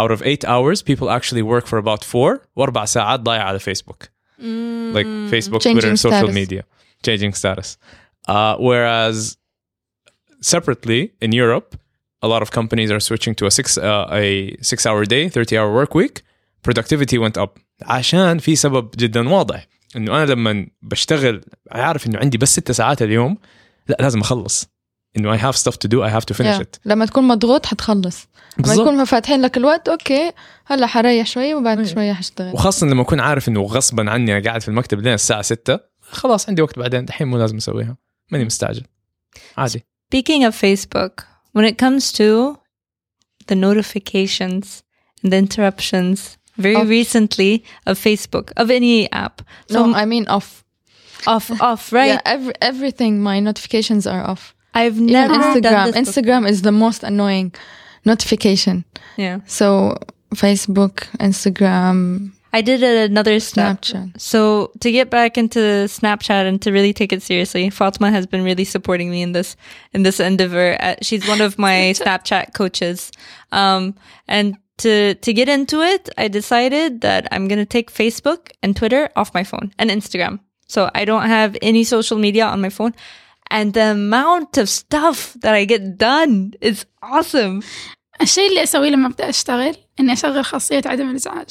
[0.00, 4.02] out of eight hours people actually work for about four واربع ساعات ضايع على فيسبوك
[4.94, 6.34] like Facebook Changing Twitter social status.
[6.34, 6.62] media
[7.06, 7.68] changing status
[8.28, 9.36] uh, whereas
[10.40, 11.68] separately in Europe
[12.22, 15.58] a lot of companies are switching to a six uh, a six hour day 30
[15.58, 16.22] hour work week
[16.62, 22.37] productivity went up عشان في سبب جدا واضح إنه أنا لما بشتغل عارف إنه عندي
[22.37, 23.37] بس ست ساعات اليوم
[23.87, 24.67] لا لازم أخلص.
[25.17, 26.61] إنه I have stuff to do I have to finish Yeah.
[26.63, 26.79] it.
[26.85, 28.27] لما تكون مضغوط حتخلص.
[28.57, 28.73] لما.
[28.73, 30.31] يكون فاتحين لك الوقت أوكي
[30.65, 34.61] هلأ حريح شوي وبعد شوي حشتغل وخاصة لما أكون عارف إنه غصبا عني أنا قاعد
[34.61, 37.97] في المكتب لين الساعة 6 خلاص عندي وقت بعدين دحين مو لازم أسويها.
[38.31, 38.83] ماني مستعجل.
[39.57, 39.83] عادي.
[40.15, 41.23] Speaking of Facebook,
[41.57, 42.57] when it comes to
[43.51, 44.65] the notifications
[45.23, 46.19] and the interruptions,
[46.59, 49.41] very Of- recently of Facebook, of any app.
[49.69, 50.63] So no I mean off
[51.27, 52.07] off, off, right?
[52.13, 56.03] yeah every, everything my notifications are off I've Even never done Instagram.
[56.03, 57.53] Instagram is the most annoying
[58.05, 58.85] notification
[59.17, 59.97] Yeah, so
[60.35, 63.81] Facebook Instagram I did another step.
[63.81, 68.25] Snapchat So to get back into Snapchat and to really take it seriously, Fatma has
[68.25, 69.55] been really supporting me in this
[69.93, 70.75] in this endeavor.
[70.81, 73.11] Uh, she's one of my Snapchat coaches,
[73.51, 73.93] um,
[74.27, 79.02] and to to get into it, I decided that I'm gonna take Facebook and Twitter
[79.18, 80.34] off my phone and Instagram.
[80.74, 82.92] So I don't have any social media on my phone,
[83.56, 87.60] and the amount of stuff that I get done is awesome.
[88.22, 91.48] الشيء اللي أسويه لما أبدأ أشتغل إني أشغل خاصية عدم الإزعاج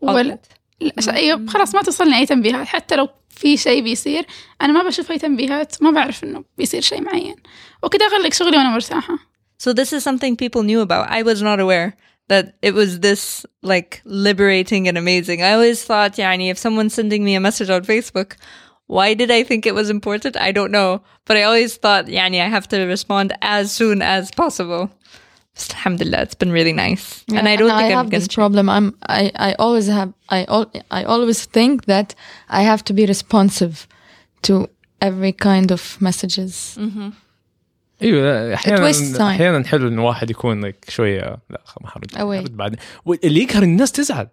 [0.00, 0.38] ولا
[0.80, 4.26] لا، ش- أيوة خلاص ما توصلني أي تنبيهات حتى لو في شيء بيصير
[4.62, 7.36] أنا ما بشوف أي تنبيهات ما بعرف إنه بيصير شيء معين
[7.82, 9.18] وكده أغلق شغلي وأنا مرتاحة
[9.59, 11.09] So this is something people knew about.
[11.09, 11.95] I was not aware
[12.29, 15.43] that it was this like liberating and amazing.
[15.43, 18.35] I always thought, yani, if someone's sending me a message on Facebook,
[18.87, 20.37] why did I think it was important?
[20.37, 21.01] I don't know.
[21.25, 24.89] But I always thought, yani, I have to respond as soon as possible.
[25.55, 27.25] Just, alhamdulillah, it's been really nice.
[27.35, 28.69] and I don't think I have this problem.
[28.69, 32.15] I'm I, I always have I al- I always think that
[32.49, 33.87] I have to be responsive
[34.43, 34.69] to
[35.01, 36.77] every kind of messages.
[36.79, 37.09] Mm-hmm.
[38.01, 38.91] أيوه أحيانا.
[39.21, 42.15] أحيانا حلو انه واحد يكون like شوية لا ما حرد.
[42.17, 44.27] حرد بعدين واللي يقهر الناس تزعل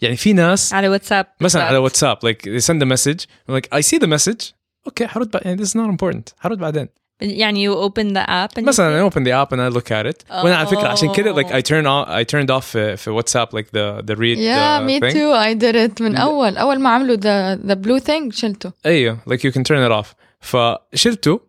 [0.00, 3.68] يعني في ناس على واتساب مثلا على واتساب like they send a message I'm like
[3.78, 4.52] I see the message
[4.86, 6.88] أوكي حرد بعدين this is not important حرد بعدين
[7.20, 10.06] يعني you open the app and مثلا I open the app and I look at
[10.14, 13.10] it وأنا على فكره عشان كده like I turn off I turned off في, في
[13.10, 15.12] واتساب like the the read Yeah, uh, me thing.
[15.12, 15.32] too.
[15.32, 18.72] I did it من أول أول ما عملوا the the blue thing شلته.
[18.86, 20.06] أيوه like you can turn it off
[20.40, 21.47] فشلته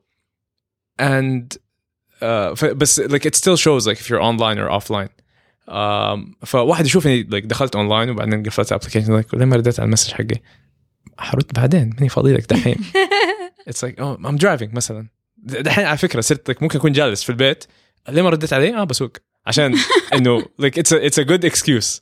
[1.03, 1.57] and
[2.22, 5.09] uh, ف- بس like it still shows like if you're online or offline
[5.68, 10.12] um, فواحد يشوفني like دخلت اونلاين وبعدين قفلت الابلكيشن like ليه ما رديت على المسج
[10.12, 10.41] حقي
[11.18, 12.76] حرد بعدين ماني فاضي لك دحين
[13.70, 15.09] it's like oh I'm driving مثلا
[15.39, 17.64] د- دحين على فكره صرت like ممكن اكون جالس في البيت
[18.09, 19.11] ليه ما رديت عليه؟ اه بسوق
[19.47, 19.74] عشان
[20.14, 22.01] انه like it's a it's a good excuse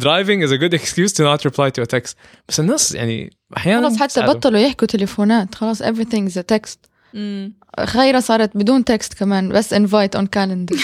[0.00, 2.14] driving is a good excuse to not reply to a text
[2.48, 4.32] بس الناس يعني احيانا خلاص حتى بتساعدوا.
[4.34, 6.76] بطلوا يحكوا تليفونات خلاص everything is a text.
[7.16, 7.52] Mm.
[7.84, 10.76] خيرة صارت بدون text كمان بس invite on calendar.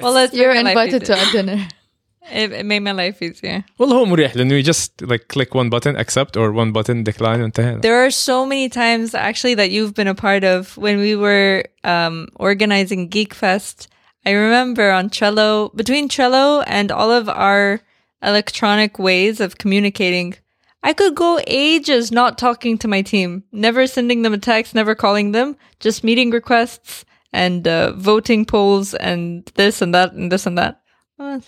[0.00, 1.28] Well, it's You're made my life invited to easier.
[1.28, 1.68] a dinner.
[2.32, 3.64] It, it made my life easier.
[3.78, 7.40] والله هو مريح لانه you just like click one button accept or one button decline
[7.42, 11.14] وانتهينا There are so many times actually that you've been a part of when we
[11.16, 13.88] were um, organizing Geek Fest.
[14.26, 17.80] I remember on Trello, between Trello and all of our
[18.22, 20.28] electronic ways of communicating,
[20.84, 24.94] I could go ages not talking to my team, never sending them a text, never
[24.94, 30.46] calling them, just meeting requests and uh, voting polls and this and that and this
[30.46, 30.80] and that.
[31.18, 31.42] Well,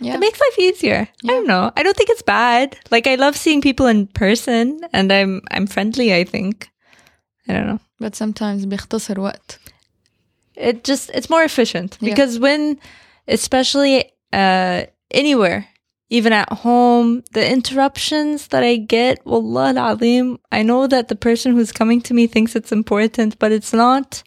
[0.00, 0.14] Yeah.
[0.16, 1.08] It makes life easier.
[1.24, 1.70] I don't know.
[1.76, 2.76] I don't think it's bad.
[2.90, 6.68] Like I love seeing people in person and I'm I'm friendly, I think.
[7.48, 7.80] I don't know.
[8.00, 9.58] But sometimes بيختصر وقت.
[10.56, 12.10] It just it's more efficient Yeah.
[12.10, 12.78] because when
[13.28, 15.66] especially uh anywhere
[16.10, 21.52] even at home, the interruptions that I get, wallah al-azim, I know that the person
[21.54, 24.22] who's coming to me thinks it's important, but it's not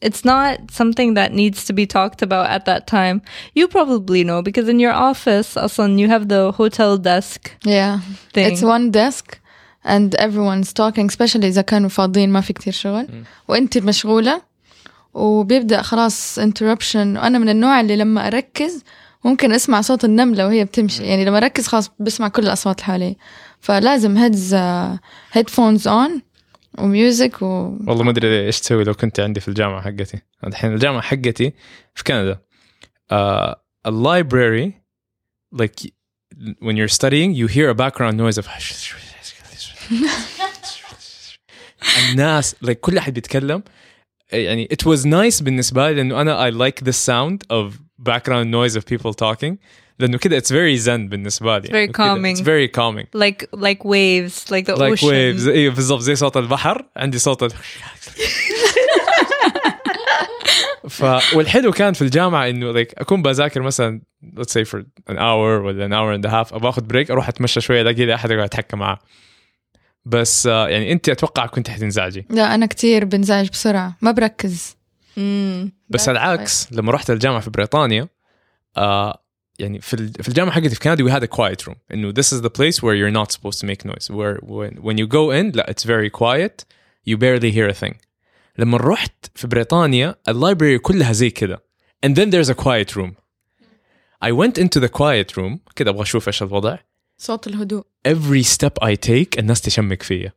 [0.00, 3.20] it's not something that needs to be talked about at that time.
[3.54, 7.98] You probably know because in your office, Asan, you have the hotel desk Yeah.
[8.32, 8.46] thing.
[8.52, 9.40] It's one desk
[9.84, 14.42] and everyone's talking especially إذا كانوا فاضيين ما في كتير شغل وأنت مشغولة
[15.14, 18.84] وبيبدأ خلاص interruption وأنا من النوع اللي لما أركز
[19.23, 21.03] ممكن أسمع صوت النملة وهي بتمشي.
[21.03, 23.15] يعني لما أركز خلاص بسمع كل الأصوات اللي حوالي.
[23.59, 24.53] فلازم هيدز
[25.31, 26.21] هيدفونز أون
[26.77, 27.45] وميوزك و
[27.87, 30.21] والله ما أدري إيش تسوي لو كنت عندي في الجامعة حقتي.
[30.47, 31.53] الحين الجامعة حقتي
[31.95, 32.39] في كندا.
[33.13, 33.53] Uh,
[33.87, 34.73] a library
[35.51, 35.93] like
[36.59, 38.47] when you're studying you hear a background noise of
[42.09, 43.63] الناس like كل أحد بيتكلم.
[44.31, 48.75] يعني it was nice بالنسبة لي لأنه أنا I like the sound of background noise
[48.75, 49.55] of people talking
[49.99, 51.67] لأنه كده it's very zen بالنسبة لي.
[51.67, 52.37] Very كده calming.
[52.37, 53.07] it's very calming.
[53.15, 55.09] Like like waves, like the like ocean.
[55.09, 55.47] waves.
[55.47, 56.85] أيوه بالضبط زي صوت البحر.
[56.95, 57.51] عندي صوت ال...
[60.89, 61.03] ف
[61.35, 64.01] والحلو كان في الجامعة إنه like أكون بذاكر مثلا
[64.39, 64.79] let's say for
[65.09, 68.05] an hour ولا an hour and a half أبغى آخذ بريك أروح أتمشى شوية الاقي
[68.05, 68.99] لي أحد يقعد يتحكى معاه.
[70.05, 72.25] بس آه، يعني أنت أتوقع كنت حتنزعجي.
[72.29, 73.97] لا أنا كتير بنزعج بسرعة.
[74.01, 74.77] ما بركز.
[75.89, 78.07] بس That's العكس لما رحت الجامعة في بريطانيا
[78.77, 79.23] آه
[79.59, 82.41] يعني في في الجامعة حقتي في كندا we had a quiet room انه this is
[82.41, 85.55] the place where you're not supposed to make noise where when, when you go in
[85.55, 86.65] لا it's very quiet
[87.09, 87.95] you barely hear a thing
[88.57, 91.59] لما رحت في بريطانيا اللايبرري كلها زي كذا
[92.05, 93.11] and then there's a quiet room
[94.21, 96.77] I went into the quiet room كذا أبغى أشوف إيش الوضع
[97.17, 100.33] صوت الهدوء every step I take الناس تشمك فيا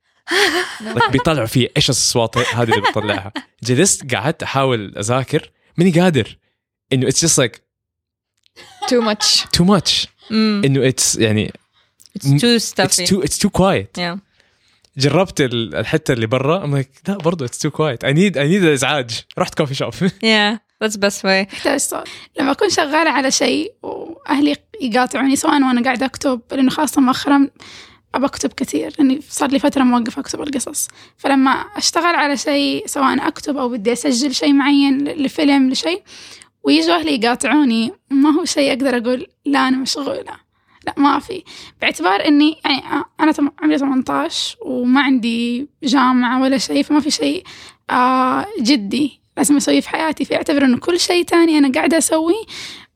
[0.80, 6.38] لك بيطلعوا فيه إيش الأصوات هذه اللي بتطلعها جلست قعدت أحاول أذاكر ماني قادر.
[6.92, 7.62] إنه اتس جست لايك
[8.88, 11.52] تو ماتش تو ماتش إنه اتس يعني
[12.16, 13.96] اتس تو ستافي اتس تو اتس تو كوايت
[14.96, 18.64] جربت الحتة اللي برا ام لايك لا برضه اتس تو كوايت اي نيد اي نيد
[18.64, 19.20] إزعاج.
[19.38, 21.48] رحت كوفي شوب يا ذاتس بس واي
[22.40, 27.48] لما أكون شغالة على شيء وأهلي يقاطعوني سواء وأنا قاعدة أكتب لأنه خاصه مؤخرا
[28.14, 30.88] أبى أكتب كثير لأني صار لي فترة موقفة أكتب القصص.
[31.16, 36.02] فلما أشتغل على شيء سواء أكتب أو بدي أسجل شيء معين لفيلم لشيء
[36.62, 37.92] ويجوا أهلي يقاطعوني.
[38.10, 40.46] ما هو شيء أقدر أقول لا أنا مشغولة.
[40.86, 41.42] لا ما في.
[41.80, 42.56] باعتبار إني
[43.18, 47.42] يعني تم- عمري 18 وما عندي جامعة ولا شيء فما في شيء
[48.60, 50.24] جدي لازم أسويه في حياتي.
[50.24, 52.44] فاعتبر إنه كل شيء تاني أنا قاعدة أسويه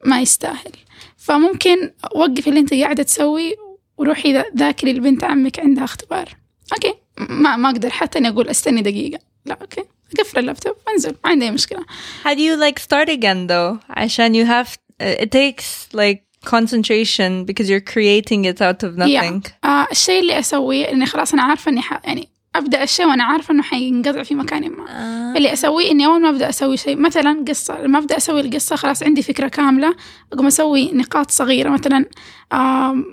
[0.07, 0.73] ما يستاهل.
[1.17, 3.55] فممكن وقفي اللي أنت قاعدة تسوي
[4.01, 6.29] وروحي ذا- ذاكري البنت عمك عندها اختبار
[6.73, 9.85] أوكي ما ما أقدر حتى اني أقول استني دقيقة لا أوكي
[10.19, 11.81] أقفل اللابتوب وانزل ما عندي أي مشكلة
[12.25, 13.85] How do you like start again though?
[13.91, 14.69] عشان you have
[15.03, 16.21] uh, it takes like
[16.51, 19.43] concentration because you're creating it out of nothing.
[19.65, 22.01] آه الشيء اللي أسويه إني خلاص أنا عارفة إني ح...
[22.05, 25.37] يعني أبدأ الشيء وأنا عارفة إنه حينقطع في مكان ما Ah.
[25.37, 29.03] اللي أسويه إني أول ما أبدأ أسوي شيء مثلا قصة لما أبدأ أسوي القصة خلاص
[29.03, 29.95] عندي فكرة كاملة
[30.33, 32.07] أقوم أسوي نقاط صغيرة مثلا
[32.53, 33.05] آم،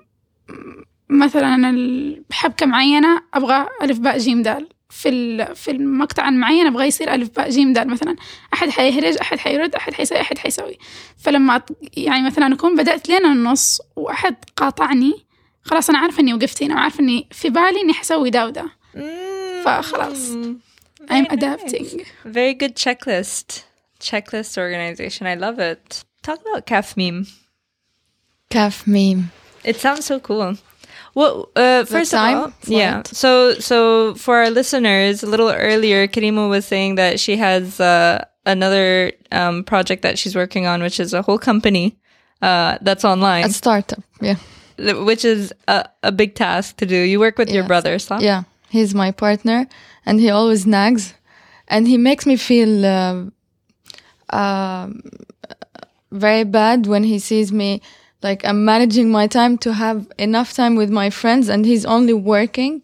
[1.09, 6.85] مثلا أنا الحبكه معينة أبغى ألف باء جيم دال في ال- في المقطع المعين أبغى
[6.87, 8.15] يصير ألف باء جيم دال مثلا
[8.53, 10.77] أحد حيهرج أحد حيرد أحد حيسوي أحد حيسوي
[11.17, 11.61] فلما
[11.97, 15.13] يعني مثلا أكون بدأت لين النص وأحد قاطعني
[15.63, 18.99] خلاص أنا عارفة إني وقفت هنا وعارفة إني في بالي إني حسوي دا ودا Mm.
[19.65, 20.31] فخلاص.
[21.11, 22.01] I'm adapting.
[22.25, 23.47] Very good checklist.
[24.09, 25.27] Checklist organization.
[25.27, 26.03] I love it.
[26.27, 27.25] Talk about calf meme.
[28.55, 29.21] calf meme
[29.68, 30.55] It sounds so cool.
[31.13, 33.01] Well, uh, first of time all, for yeah.
[33.05, 38.24] So, so for our listeners, a little earlier, Karima was saying that she has uh,
[38.45, 41.97] another um, project that she's working on, which is a whole company
[42.41, 44.36] uh, that's online, a startup yeah
[44.78, 46.95] which is a, a big task to do.
[46.95, 48.22] You work with your brother, صح?
[48.22, 49.68] Yeah, he's my partner,
[50.05, 51.13] and he always nags,
[51.68, 53.26] and he makes me feel uh,
[54.30, 55.01] um
[56.11, 57.82] very bad when he sees me
[58.22, 62.12] like I'm managing my time to have enough time with my friends, and he's only
[62.14, 62.82] working.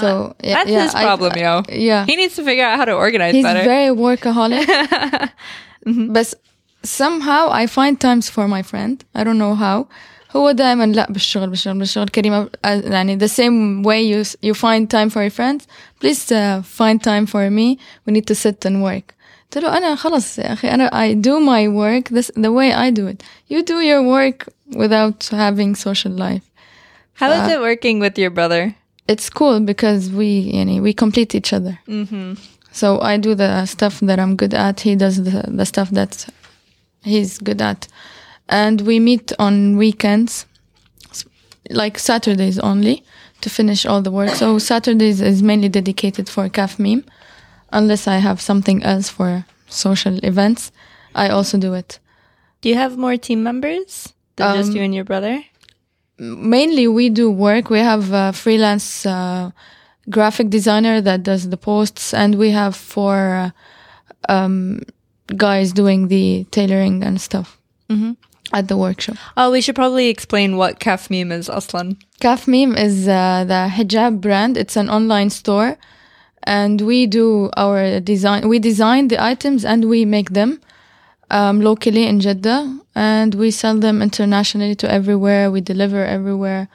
[0.00, 1.62] So yeah, That's yeah, his I- problem, yo.
[1.72, 3.64] Yeah, He needs to figure out how to organize he's better.
[3.64, 4.66] very workaholic.
[5.86, 6.34] But
[6.82, 9.02] somehow I find times for my friend.
[9.14, 9.88] I don't know how.
[10.36, 14.90] هو دائما لا بالشغل بالشغل بالشغل كريمة uh, يعني the same way you you find
[14.90, 15.66] time for your friends
[16.00, 19.14] please uh, find time for me we need to sit and work
[19.52, 22.90] قلت له أنا خلص يا أخي أنا I do my work this the way I
[22.90, 26.42] do it you do your work without having social life
[27.14, 28.74] How is it working with your brother?
[29.08, 32.34] it's cool because we يعني we complete each other Mm-hmm.
[32.72, 34.80] so I do the stuff that I'm good at.
[34.80, 36.12] He does the, the stuff that
[37.02, 37.88] he's good at.
[38.48, 40.46] And we meet on weekends
[41.70, 43.02] like Saturdays only
[43.40, 44.30] to finish all the work.
[44.42, 47.04] So Saturdays is mainly dedicated for CAF meme,
[47.73, 50.71] unless I have something else for social events.
[51.15, 51.99] I also do it.
[52.61, 55.43] Do you have more team members than just Um, you and your brother?
[56.19, 59.49] mainly we do work we have a freelance uh,
[60.09, 63.51] graphic designer that does the posts and we have four
[64.29, 64.79] uh, um,
[65.35, 67.57] guys doing the tailoring and stuff
[67.89, 68.15] Mhm.
[68.53, 71.97] at the workshop Oh, we should probably explain what Kaf meme is, Aslan.
[72.21, 75.77] Kaf Meme is uh, the hijab brand it's an online store
[76.44, 80.60] and we do our design we design the items and we make them
[81.30, 86.68] um, locally in Jeddah and we sell them internationally to everywhere we deliver everywhere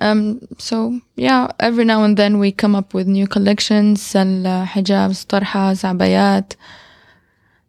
[0.00, 4.64] um, so yeah every now and then we come up with new collections sell uh,
[4.66, 6.54] hijabs tarhas abayat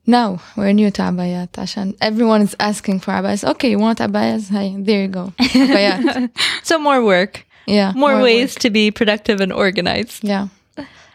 [0.06, 4.50] now we're new to abayat عشان everyone is asking for abayas okay you want abayas
[4.50, 6.30] hey there you go abayat
[6.64, 8.62] So more work, yeah more, ways work.
[8.62, 10.24] to be productive and organized.
[10.24, 10.48] yeah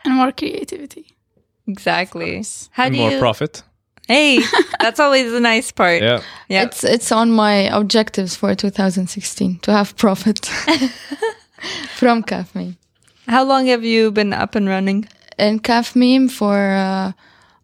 [0.06, 1.06] and more creativity.
[1.68, 2.44] Exactly.
[2.72, 3.20] How And do more you?
[3.20, 3.64] profit.
[4.08, 4.40] Hey,
[4.80, 6.02] that's always the nice part.
[6.02, 6.22] Yeah.
[6.50, 6.64] Yeah.
[6.64, 10.46] It's it's on my objectives for 2016 to have profit
[11.96, 12.78] from CAF Meme.
[13.28, 15.08] How long have you been up and running?
[15.38, 17.12] In CAF Meme for uh,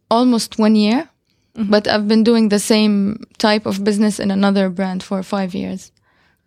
[0.10, 1.10] almost one year,
[1.56, 5.92] but I've been doing the same type of business in another brand for five years,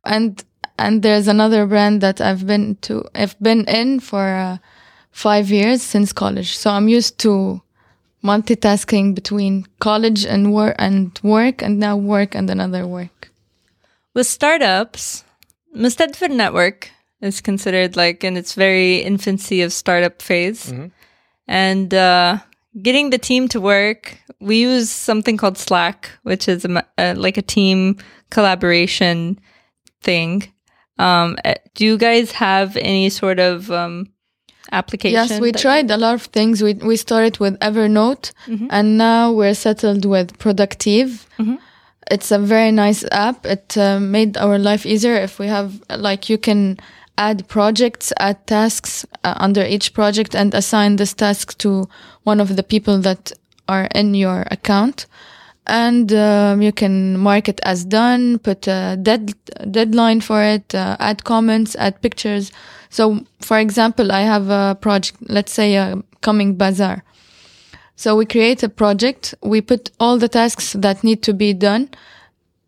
[0.05, 0.43] and
[0.79, 4.59] and there's another brand that I've been to I've been in for uh,
[5.11, 6.57] five years since college.
[6.57, 7.61] So I'm used to
[8.23, 13.31] multitasking between college and work and work and now work and another work.
[14.15, 15.25] With startups,
[15.75, 16.91] Mustadfir Network
[17.21, 20.73] is considered like in its very infancy of startup phase.
[21.47, 22.39] And uh,
[22.83, 27.15] getting the team to work, we use something called Slack, which is a, ma- uh,
[27.17, 27.97] like a team
[28.31, 29.39] collaboration
[30.03, 30.53] thing.
[30.99, 34.13] Um, uh, do you guys have any sort of um,
[34.73, 35.15] application?
[35.15, 36.63] Yes, we tried a lot of things.
[36.63, 38.33] We we started with Evernote,
[38.71, 41.27] and now we're settled with Producteev.
[42.11, 43.47] It's a very nice app.
[43.47, 45.15] It uh, made our life easier.
[45.15, 46.79] If we have like you can
[47.17, 51.89] add projects, add tasks uh, under each project, and assign this task to
[52.25, 53.33] one of the people that
[53.69, 55.07] are in your account
[55.70, 59.34] And um, you can mark it as done, put a dead,
[59.72, 62.52] deadline for it, uh, add comments, add pictures.
[62.90, 67.04] So, for example, I have a project, let's say a coming bazaar.
[67.96, 69.34] So we create a project.
[69.42, 71.90] We put all the tasks that need to be done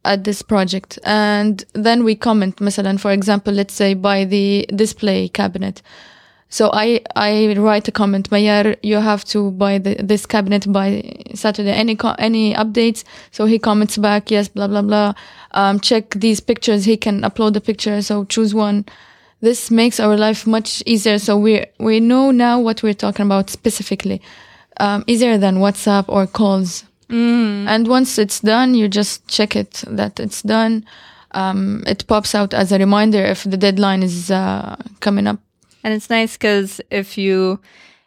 [0.05, 0.97] at this project.
[1.03, 5.81] And then we comment, مثلا, for example, let's say by the display cabinet.
[6.52, 11.02] So I, I write a comment, Mayar, you have to buy the, this cabinet by
[11.32, 11.70] Saturday.
[11.70, 13.04] Any, any updates?
[13.30, 15.14] So he comments back, yes, blah, blah, blah.
[15.52, 16.84] Um, check these pictures.
[16.84, 18.02] He can upload the picture.
[18.02, 18.84] So choose one.
[19.40, 21.18] This makes our life much easier.
[21.18, 24.20] So we, we know now what we're talking about specifically.
[24.76, 26.84] Um, easier than WhatsApp or calls.
[27.66, 30.84] And once it's done, you just check it that it's done.
[31.30, 35.40] Um, it pops out as a reminder if the deadline is uh, coming up.
[35.84, 37.60] And it's nice because if you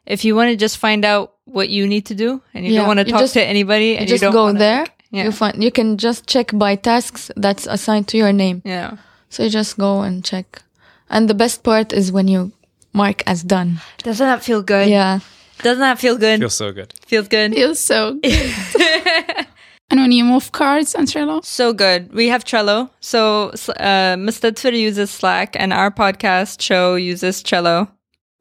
[0.05, 2.79] if you want to just find out what you need to do and you Yeah,
[2.79, 4.79] don't want to talk just- to anybody You and just you don't go wanna, there.
[4.79, 5.23] like- yeah.
[5.25, 8.61] You find you can just check by tasks that's assigned to your name.
[8.65, 8.97] yeah.
[9.29, 10.61] So you just go and check.
[11.09, 12.51] And the best part is when you
[12.93, 13.81] mark as done.
[14.03, 14.87] Doesn't that feel good?
[14.89, 15.19] Yeah.
[15.61, 16.39] Doesn't that feel good?
[16.39, 16.93] Feels so good.
[17.05, 17.53] Feels good.
[17.53, 19.44] Feels so good.
[19.89, 21.45] And when you move cards on Trello?
[21.45, 22.11] So good.
[22.13, 22.89] We have Trello.
[23.01, 24.77] So uh, Mr.
[24.77, 27.91] uses Slack and our podcast show uses Trello.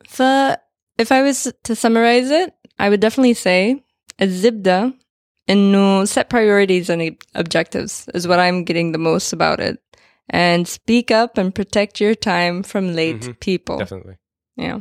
[0.08, 0.56] So
[0.98, 3.84] if I was to summarize it, I would definitely say
[4.18, 4.94] a zibda
[5.46, 9.78] and set priorities and objectives is what I'm getting the most about it.
[10.30, 13.32] And speak up and protect your time from late mm-hmm.
[13.32, 13.78] people.
[13.78, 14.16] Definitely.
[14.56, 14.80] Yeah.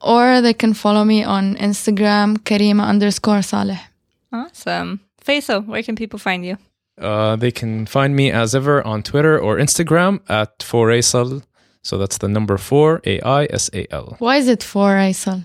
[0.00, 3.80] Or they can follow me on Instagram, Karima underscore Saleh.
[4.32, 5.00] awesome.
[5.24, 6.56] Faisal, where can people find you?
[7.00, 11.42] Uh, they can find me as ever on Twitter or Instagram at 4aisal.
[11.82, 14.16] So that's the number 4, A I S A L.
[14.18, 15.44] Why is it for Aisal?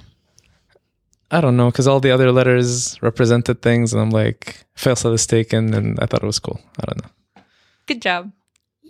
[1.30, 5.26] I don't know, because all the other letters represented things, and I'm like, Faisal is
[5.26, 6.59] taken, and I thought it was cool.
[6.80, 7.43] I don't know.
[7.88, 8.32] Good job.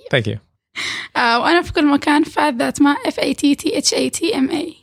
[0.09, 0.39] Thank you.
[1.15, 4.33] آه وأنا في كل مكان فات ذات ما F A T T H A T
[4.33, 4.75] M A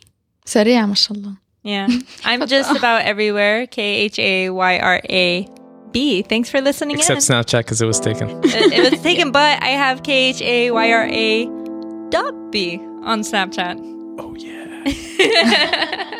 [0.45, 1.33] سريع ما شاء الله.
[1.63, 1.87] Yeah.
[2.23, 3.67] I'm just about everywhere.
[3.67, 5.47] K H A Y R A
[5.91, 6.21] B.
[6.21, 7.35] Thanks for listening Except in.
[7.35, 8.29] Snapchat, because it was taken.
[8.43, 11.45] it, it was taken, but I have K H A Y R A
[12.09, 13.75] dot B on Snapchat.
[14.19, 16.12] oh, yeah.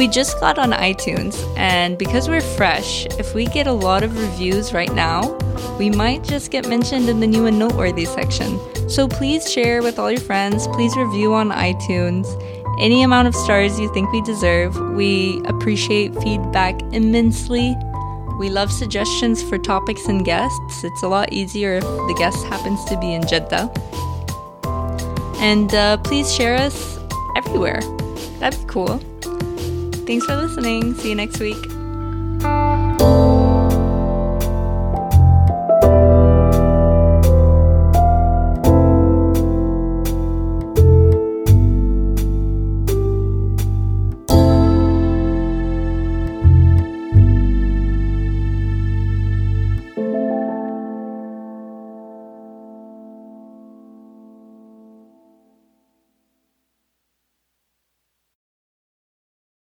[0.00, 4.18] We just got on iTunes, and because we're fresh, if we get a lot of
[4.18, 5.36] reviews right now,
[5.78, 8.58] we might just get mentioned in the new and noteworthy section.
[8.88, 10.66] So please share with all your friends.
[10.68, 12.26] Please review on iTunes.
[12.80, 14.74] Any amount of stars you think we deserve.
[14.94, 17.76] We appreciate feedback immensely.
[18.38, 20.82] We love suggestions for topics and guests.
[20.82, 23.70] It's a lot easier if the guest happens to be in Jeddah.
[25.42, 26.98] And uh, please share us
[27.36, 27.82] everywhere.
[28.38, 28.98] That'd be cool.
[30.10, 30.94] Thanks for listening.
[30.94, 31.70] See you next week.